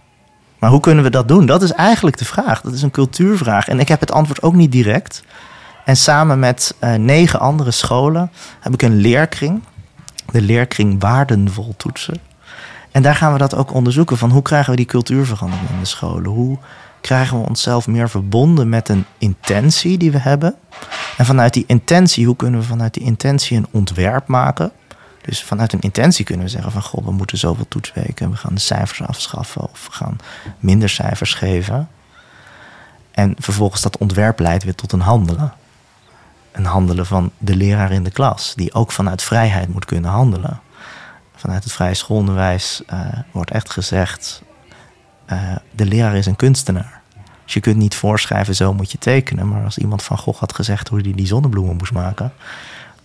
[0.60, 1.46] Maar hoe kunnen we dat doen?
[1.46, 2.62] Dat is eigenlijk de vraag.
[2.62, 3.68] Dat is een cultuurvraag.
[3.68, 5.24] En ik heb het antwoord ook niet direct.
[5.86, 9.64] En samen met uh, negen andere scholen heb ik een leerkring.
[10.32, 12.18] De leerkring Waardenvol Toetsen.
[12.92, 14.18] En daar gaan we dat ook onderzoeken.
[14.18, 16.32] Van hoe krijgen we die cultuurverandering in de scholen?
[16.32, 16.58] Hoe
[17.02, 20.56] krijgen we onszelf meer verbonden met een intentie die we hebben?
[21.18, 24.72] En vanuit die intentie, hoe kunnen we vanuit die intentie een ontwerp maken?
[25.26, 26.82] Dus vanuit een intentie kunnen we zeggen van...
[26.82, 28.30] goh, we moeten zoveel toetsweken...
[28.30, 30.18] we gaan de cijfers afschaffen of we gaan
[30.60, 31.90] minder cijfers geven.
[33.12, 35.54] En vervolgens dat ontwerp leidt weer tot een handelen
[36.56, 40.60] een handelen van de leraar in de klas, die ook vanuit vrijheid moet kunnen handelen.
[41.36, 43.00] Vanuit het vrije schoolonderwijs uh,
[43.32, 44.42] wordt echt gezegd:
[45.32, 47.02] uh, de leraar is een kunstenaar.
[47.44, 49.48] Dus je kunt niet voorschrijven, zo moet je tekenen.
[49.48, 52.34] Maar als iemand van Gogh had gezegd hoe hij die zonnebloemen moest maken,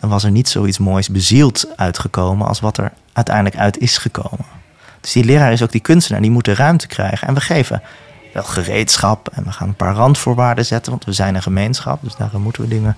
[0.01, 4.47] dan was er niet zoiets moois bezield uitgekomen als wat er uiteindelijk uit is gekomen.
[5.01, 7.29] Dus die leraar is ook die kunstenaar, die moet de ruimte krijgen.
[7.29, 7.83] En we geven
[8.33, 12.17] wel gereedschap en we gaan een paar randvoorwaarden zetten, want we zijn een gemeenschap, dus
[12.17, 12.97] daar moeten we dingen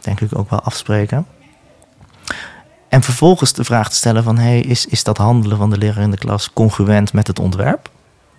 [0.00, 1.26] denk ik ook wel afspreken.
[2.88, 4.38] En vervolgens de vraag te stellen van...
[4.38, 7.90] Hey, is, is dat handelen van de leraar in de klas congruent met het ontwerp?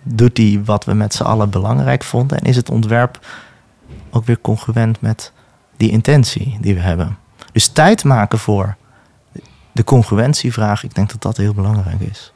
[0.02, 2.38] Doet hij wat we met z'n allen belangrijk vonden?
[2.38, 3.26] En is het ontwerp
[4.10, 5.32] ook weer congruent met
[5.76, 7.18] die intentie die we hebben?
[7.52, 8.76] Dus tijd maken voor
[9.72, 12.32] de congruentievraag, ik denk dat dat heel belangrijk is.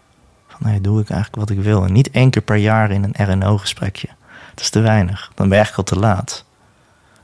[0.48, 1.84] Van hey, doe ik eigenlijk wat ik wil?
[1.84, 4.08] En niet één keer per jaar in een RNO-gesprekje.
[4.54, 5.30] Dat is te weinig.
[5.34, 6.44] Dan ben eigenlijk al te laat.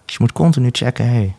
[0.04, 1.34] Dus je moet continu checken, hey,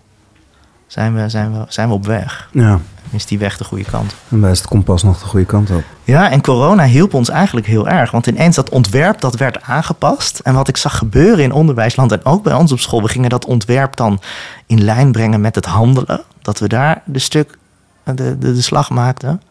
[0.87, 2.49] zijn we, zijn we, zijn we op weg.
[2.51, 2.79] Ja.
[3.11, 4.15] Is die weg de goede kant?
[4.29, 5.83] En is het kompas nog de goede kant op?
[6.03, 8.11] Ja, en corona hielp ons eigenlijk heel erg.
[8.11, 10.39] Want ineens dat ontwerp dat werd aangepast.
[10.39, 13.01] En wat ik zag gebeuren in onderwijsland en ook bij ons op school...
[13.01, 14.21] we gingen dat ontwerp dan
[14.65, 16.21] in lijn brengen met het handelen.
[16.41, 17.57] Dat we daar de stuk,
[18.03, 19.41] de, de, de slag maakten.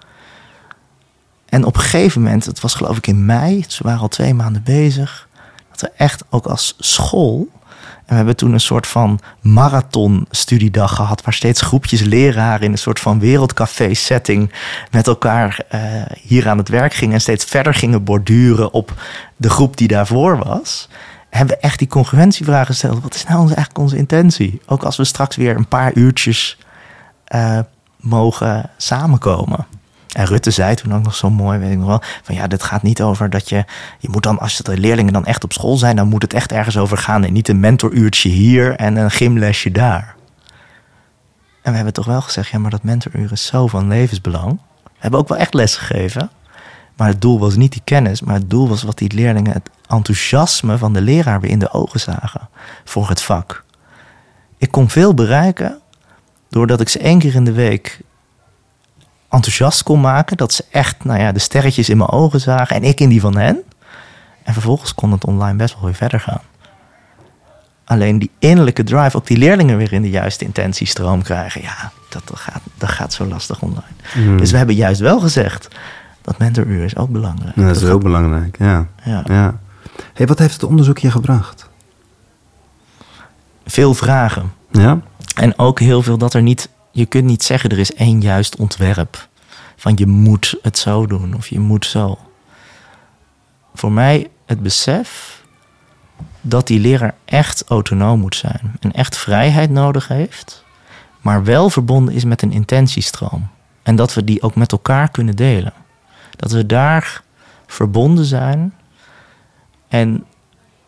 [1.49, 3.65] En op een gegeven moment, het was geloof ik in mei...
[3.69, 5.29] ze waren al twee maanden bezig...
[5.71, 7.49] dat we echt ook als school
[8.11, 13.01] we hebben toen een soort van marathon-studiedag gehad, waar steeds groepjes leraren in een soort
[13.01, 14.53] van wereldcafé-setting
[14.91, 15.81] met elkaar uh,
[16.21, 18.95] hier aan het werk gingen en steeds verder gingen borduren op
[19.37, 20.89] de groep die daarvoor was.
[21.29, 23.03] Hebben we echt die congruentievraag gesteld.
[23.03, 24.61] Wat is nou eigenlijk onze intentie?
[24.67, 26.59] Ook als we straks weer een paar uurtjes
[27.35, 27.59] uh,
[27.97, 29.67] mogen samenkomen.
[30.13, 32.63] En Rutte zei toen ook nog zo mooi, weet ik nog wel, van ja, dit
[32.63, 33.65] gaat niet over dat je,
[33.99, 36.53] je moet dan, als de leerlingen dan echt op school zijn, dan moet het echt
[36.53, 40.15] ergens over gaan en niet een mentoruurtje hier en een gymlesje daar.
[41.63, 44.61] En we hebben toch wel gezegd, ja, maar dat mentoruur is zo van levensbelang.
[44.85, 46.31] We hebben ook wel echt les gegeven,
[46.97, 49.71] maar het doel was niet die kennis, maar het doel was wat die leerlingen, het
[49.89, 52.49] enthousiasme van de leraar weer in de ogen zagen
[52.85, 53.65] voor het vak.
[54.59, 55.81] Ik kon veel bereiken
[56.49, 58.01] doordat ik ze één keer in de week
[59.31, 60.37] enthousiast kon maken.
[60.37, 63.21] Dat ze echt nou ja, de sterretjes in mijn ogen zagen en ik in die
[63.21, 63.63] van hen.
[64.43, 66.41] En vervolgens kon het online best wel weer verder gaan.
[67.85, 71.63] Alleen die innerlijke drive, ook die leerlingen weer in de juiste intentiestroom krijgen.
[71.63, 73.83] Ja, dat, dat, gaat, dat gaat zo lastig online.
[74.13, 74.37] Hmm.
[74.37, 75.69] Dus we hebben juist wel gezegd,
[76.23, 77.57] dat mentoruur is ook belangrijk.
[77.57, 78.87] Ja, dat is heel belangrijk, ja.
[79.05, 79.23] ja.
[79.25, 79.59] ja.
[80.15, 81.69] Hey, wat heeft het onderzoek je gebracht?
[83.67, 84.53] Veel vragen.
[84.71, 85.01] Ja?
[85.35, 88.57] En ook heel veel dat er niet je kunt niet zeggen er is één juist
[88.57, 89.29] ontwerp.
[89.77, 92.19] Van je moet het zo doen of je moet zo.
[93.75, 95.43] Voor mij het besef
[96.41, 98.73] dat die leraar echt autonoom moet zijn.
[98.81, 100.65] En echt vrijheid nodig heeft.
[101.21, 103.49] Maar wel verbonden is met een intentiestroom.
[103.83, 105.73] En dat we die ook met elkaar kunnen delen.
[106.37, 107.23] Dat we daar
[107.67, 108.75] verbonden zijn.
[109.89, 110.25] En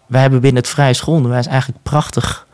[0.06, 2.46] wij hebben binnen het vrije schoolonderwijs eigenlijk prachtig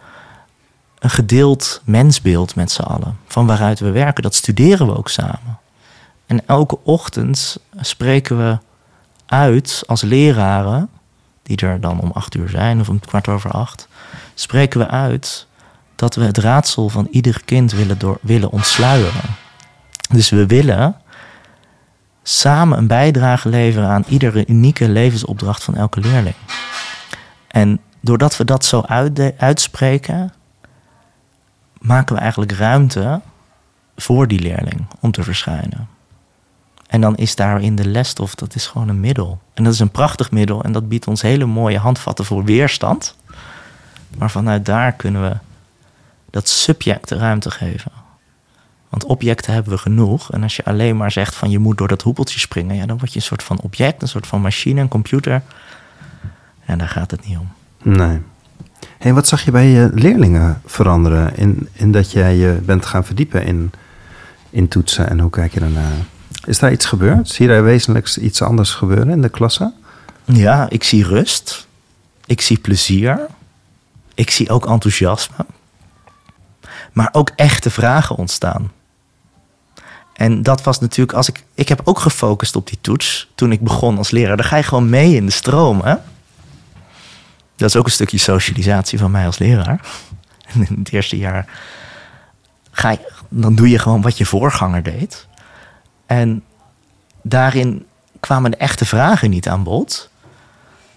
[0.98, 3.18] een gedeeld mensbeeld met z'n allen.
[3.26, 5.58] Van waaruit we werken, dat studeren we ook samen.
[6.26, 8.58] En elke ochtend spreken we
[9.26, 10.88] uit als leraren,
[11.42, 13.88] die er dan om acht uur zijn of om kwart over acht,
[14.34, 15.46] spreken we uit
[15.94, 19.36] dat we het raadsel van ieder kind willen, door, willen ontsluieren.
[20.10, 20.96] Dus we willen
[22.22, 26.34] samen een bijdrage leveren aan iedere unieke levensopdracht van elke leerling.
[27.48, 28.84] En doordat we dat zo
[29.36, 30.32] uitspreken,
[31.78, 33.20] maken we eigenlijk ruimte
[33.96, 35.88] voor die leerling om te verschijnen.
[36.86, 39.40] En dan is daarin de lesstof, dat is gewoon een middel.
[39.54, 43.16] En dat is een prachtig middel en dat biedt ons hele mooie handvatten voor weerstand.
[44.18, 45.36] Maar vanuit daar kunnen we
[46.30, 47.92] dat subject ruimte geven.
[48.88, 50.32] Want objecten hebben we genoeg.
[50.32, 52.98] En als je alleen maar zegt van je moet door dat hoepeltje springen, ja, dan
[52.98, 55.42] word je een soort van object, een soort van machine, een computer.
[56.64, 57.48] En daar gaat het niet om.
[57.82, 58.20] Nee.
[58.98, 63.04] Hey, wat zag je bij je leerlingen veranderen in, in dat jij je bent gaan
[63.04, 63.70] verdiepen in,
[64.50, 65.92] in toetsen en hoe kijk je daarnaar?
[66.44, 67.28] Is daar iets gebeurd?
[67.28, 69.72] Zie je daar wezenlijk iets anders gebeuren in de klasse?
[70.24, 71.66] Ja, ik zie rust.
[72.26, 73.26] Ik zie plezier.
[74.14, 75.46] Ik zie ook enthousiasme.
[76.92, 78.70] Maar ook echte vragen ontstaan.
[80.12, 83.60] En dat was natuurlijk, als ik, ik heb ook gefocust op die toets toen ik
[83.60, 84.36] begon als leraar.
[84.36, 85.80] Daar ga je gewoon mee in de stroom.
[85.80, 85.94] Hè?
[87.58, 89.80] Dat is ook een stukje socialisatie van mij als leraar.
[90.54, 91.46] In het eerste jaar
[92.70, 95.26] ga je, dan doe je gewoon wat je voorganger deed.
[96.06, 96.44] En
[97.22, 97.86] daarin
[98.20, 100.10] kwamen de echte vragen niet aan bod.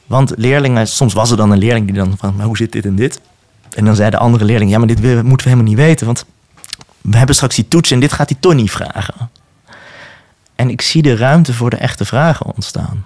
[0.06, 2.86] Want leerlingen, soms was er dan een leerling die dan van, maar hoe zit dit
[2.86, 3.22] en dit?
[3.76, 6.26] En dan zei de andere leerling, ja, maar dit moeten we helemaal niet weten, want
[7.02, 9.30] we hebben straks die toets en dit gaat die Tony vragen.
[10.56, 13.06] En ik zie de ruimte voor de echte vragen ontstaan.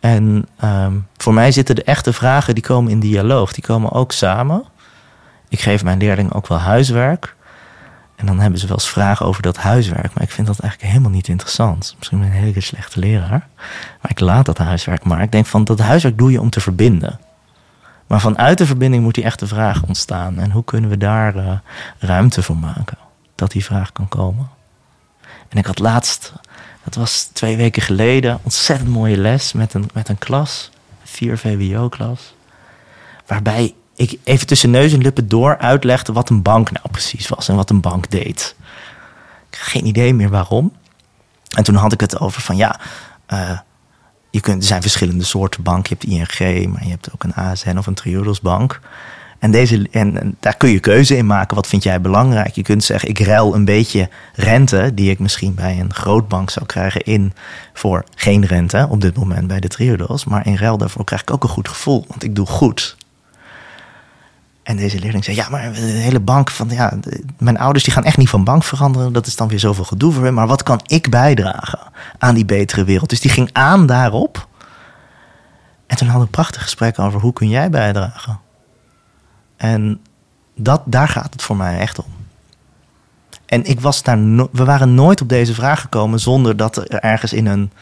[0.00, 4.12] En ehm, voor mij zitten de echte vragen, die komen in dialoog, die komen ook
[4.12, 4.64] samen.
[5.48, 7.36] Ik geef mijn leerlingen ook wel huiswerk.
[8.16, 10.14] En dan hebben ze wel eens vragen over dat huiswerk.
[10.14, 11.94] Maar ik vind dat eigenlijk helemaal niet interessant.
[11.96, 13.48] Misschien ben ik een hele slechte leraar.
[14.00, 15.22] Maar ik laat dat huiswerk maar.
[15.22, 17.20] Ik denk van dat huiswerk doe je om te verbinden.
[18.06, 20.38] Maar vanuit de verbinding moet die echte vraag ontstaan.
[20.38, 21.52] En hoe kunnen we daar uh,
[21.98, 22.98] ruimte voor maken?
[23.34, 24.48] Dat die vraag kan komen.
[25.48, 26.32] En ik had laatst,
[26.88, 30.70] dat was twee weken geleden, ontzettend mooie les met een, met een klas.
[31.04, 32.34] Vier VWO-klas.
[33.26, 37.48] Waarbij ik even tussen neus en lippen door uitlegde wat een bank nou precies was
[37.48, 38.56] en wat een bank deed.
[39.50, 40.72] Ik had geen idee meer waarom.
[41.56, 42.80] En toen had ik het over van ja,
[43.28, 43.58] uh,
[44.30, 45.96] je kunt, er zijn verschillende soorten banken.
[45.98, 48.80] Je hebt ING, maar je hebt ook een ASN of een Triodos bank.
[49.38, 51.56] En, deze, en, daar kun je keuze in maken.
[51.56, 52.54] Wat vind jij belangrijk?
[52.54, 54.90] Je kunt zeggen, ik ruil een beetje rente...
[54.94, 57.32] die ik misschien bij een grootbank zou krijgen in...
[57.72, 60.24] voor geen rente op dit moment bij de Triodos.
[60.24, 62.04] Maar in ruil daarvoor krijg ik ook een goed gevoel.
[62.08, 62.96] Want ik doe goed.
[64.62, 66.92] En deze leerling zei, ja, maar de hele bank van, ja,
[67.38, 69.12] mijn ouders die gaan echt niet van bank veranderen.
[69.12, 70.34] Dat is dan weer zoveel gedoe voor hen.
[70.34, 71.78] Maar wat kan ik bijdragen
[72.18, 73.10] aan die betere wereld?
[73.10, 74.48] Dus die ging aan daarop.
[75.86, 78.40] En toen hadden we een prachtig gesprek over hoe kun jij bijdragen.
[79.58, 80.00] En
[80.54, 82.16] dat, daar gaat het voor mij echt om.
[83.46, 87.32] En ik was daar we waren nooit op deze vraag gekomen zonder dat er ergens
[87.32, 87.72] in een.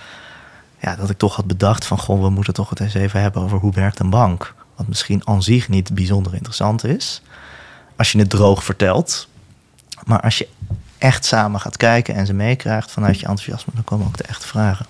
[0.80, 3.42] Ja, dat ik toch had bedacht van goh, we moeten toch het eens even hebben
[3.42, 4.54] over hoe werkt een bank.
[4.76, 7.22] Wat misschien aan zich niet bijzonder interessant is.
[7.96, 9.28] Als je het droog vertelt.
[10.04, 10.48] Maar als je
[10.98, 14.46] echt samen gaat kijken en ze meekrijgt vanuit je enthousiasme, dan komen ook de echte
[14.46, 14.86] vragen.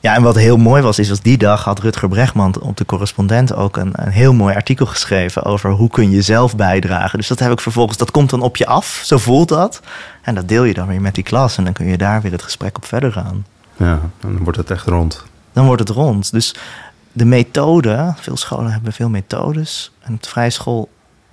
[0.00, 2.84] Ja, en wat heel mooi was, is dat die dag had Rutger Bregman op de
[2.84, 7.18] correspondent ook een, een heel mooi artikel geschreven over hoe kun je zelf bijdragen.
[7.18, 9.80] Dus dat heb ik vervolgens, dat komt dan op je af, zo voelt dat.
[10.22, 12.32] En dat deel je dan weer met die klas en dan kun je daar weer
[12.32, 13.46] het gesprek op verder gaan.
[13.76, 15.24] Ja, dan wordt het echt rond.
[15.52, 16.32] Dan wordt het rond.
[16.32, 16.54] Dus
[17.12, 19.92] de methode, veel scholen hebben veel methodes.
[20.00, 20.88] En op de vrije school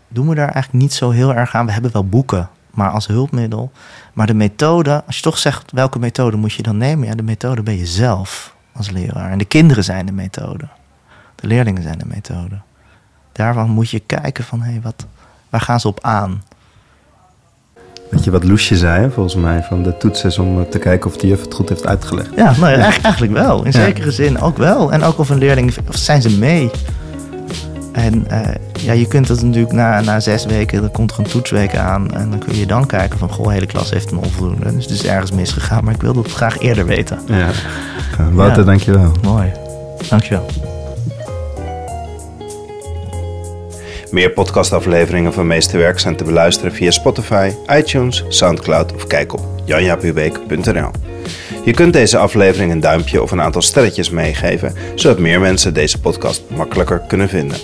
[0.08, 1.66] doen we daar eigenlijk niet zo heel erg aan.
[1.66, 3.72] We hebben wel boeken, maar als hulpmiddel.
[4.14, 7.24] Maar de methode, als je toch zegt welke methode moet je dan nemen, ja, de
[7.24, 9.32] methode ben je zelf als leraar.
[9.32, 10.68] En de kinderen zijn de methode.
[11.36, 12.58] De leerlingen zijn de methode.
[13.32, 15.06] Daarvan moet je kijken van hé, hey, wat,
[15.50, 16.44] waar gaan ze op aan?
[18.10, 21.10] Weet je wat Loesje zei, volgens mij, van de toets is om eh, te kijken
[21.10, 22.30] of de juf het goed heeft uitgelegd.
[22.36, 23.02] Ja, nou, ja.
[23.02, 23.64] eigenlijk wel.
[23.64, 24.92] In zekere zin ook wel.
[24.92, 26.72] En ook of een leerling, of zijn ze mee?
[27.98, 28.40] En uh,
[28.80, 32.14] ja, je kunt het natuurlijk na, na zes weken, dan komt er een toetsweek aan.
[32.14, 34.76] En dan kun je dan kijken van, goh, hele klas heeft een onvoldoende.
[34.76, 37.20] Dus het is ergens misgegaan, maar ik wilde het graag eerder weten.
[37.28, 37.50] Ja,
[38.32, 38.66] Wouter, ja.
[38.66, 39.12] dankjewel.
[39.22, 39.52] Mooi,
[40.10, 40.46] dankjewel.
[44.12, 50.90] Meer podcastafleveringen van Meesterwerk zijn te beluisteren via Spotify, iTunes, Soundcloud of kijk op janjapubeek.nl.
[51.66, 56.00] Je kunt deze aflevering een duimpje of een aantal sterretjes meegeven, zodat meer mensen deze
[56.00, 57.58] podcast makkelijker kunnen vinden.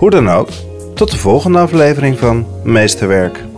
[0.00, 0.48] Hoe dan ook,
[0.94, 3.49] tot de volgende aflevering van Meesterwerk.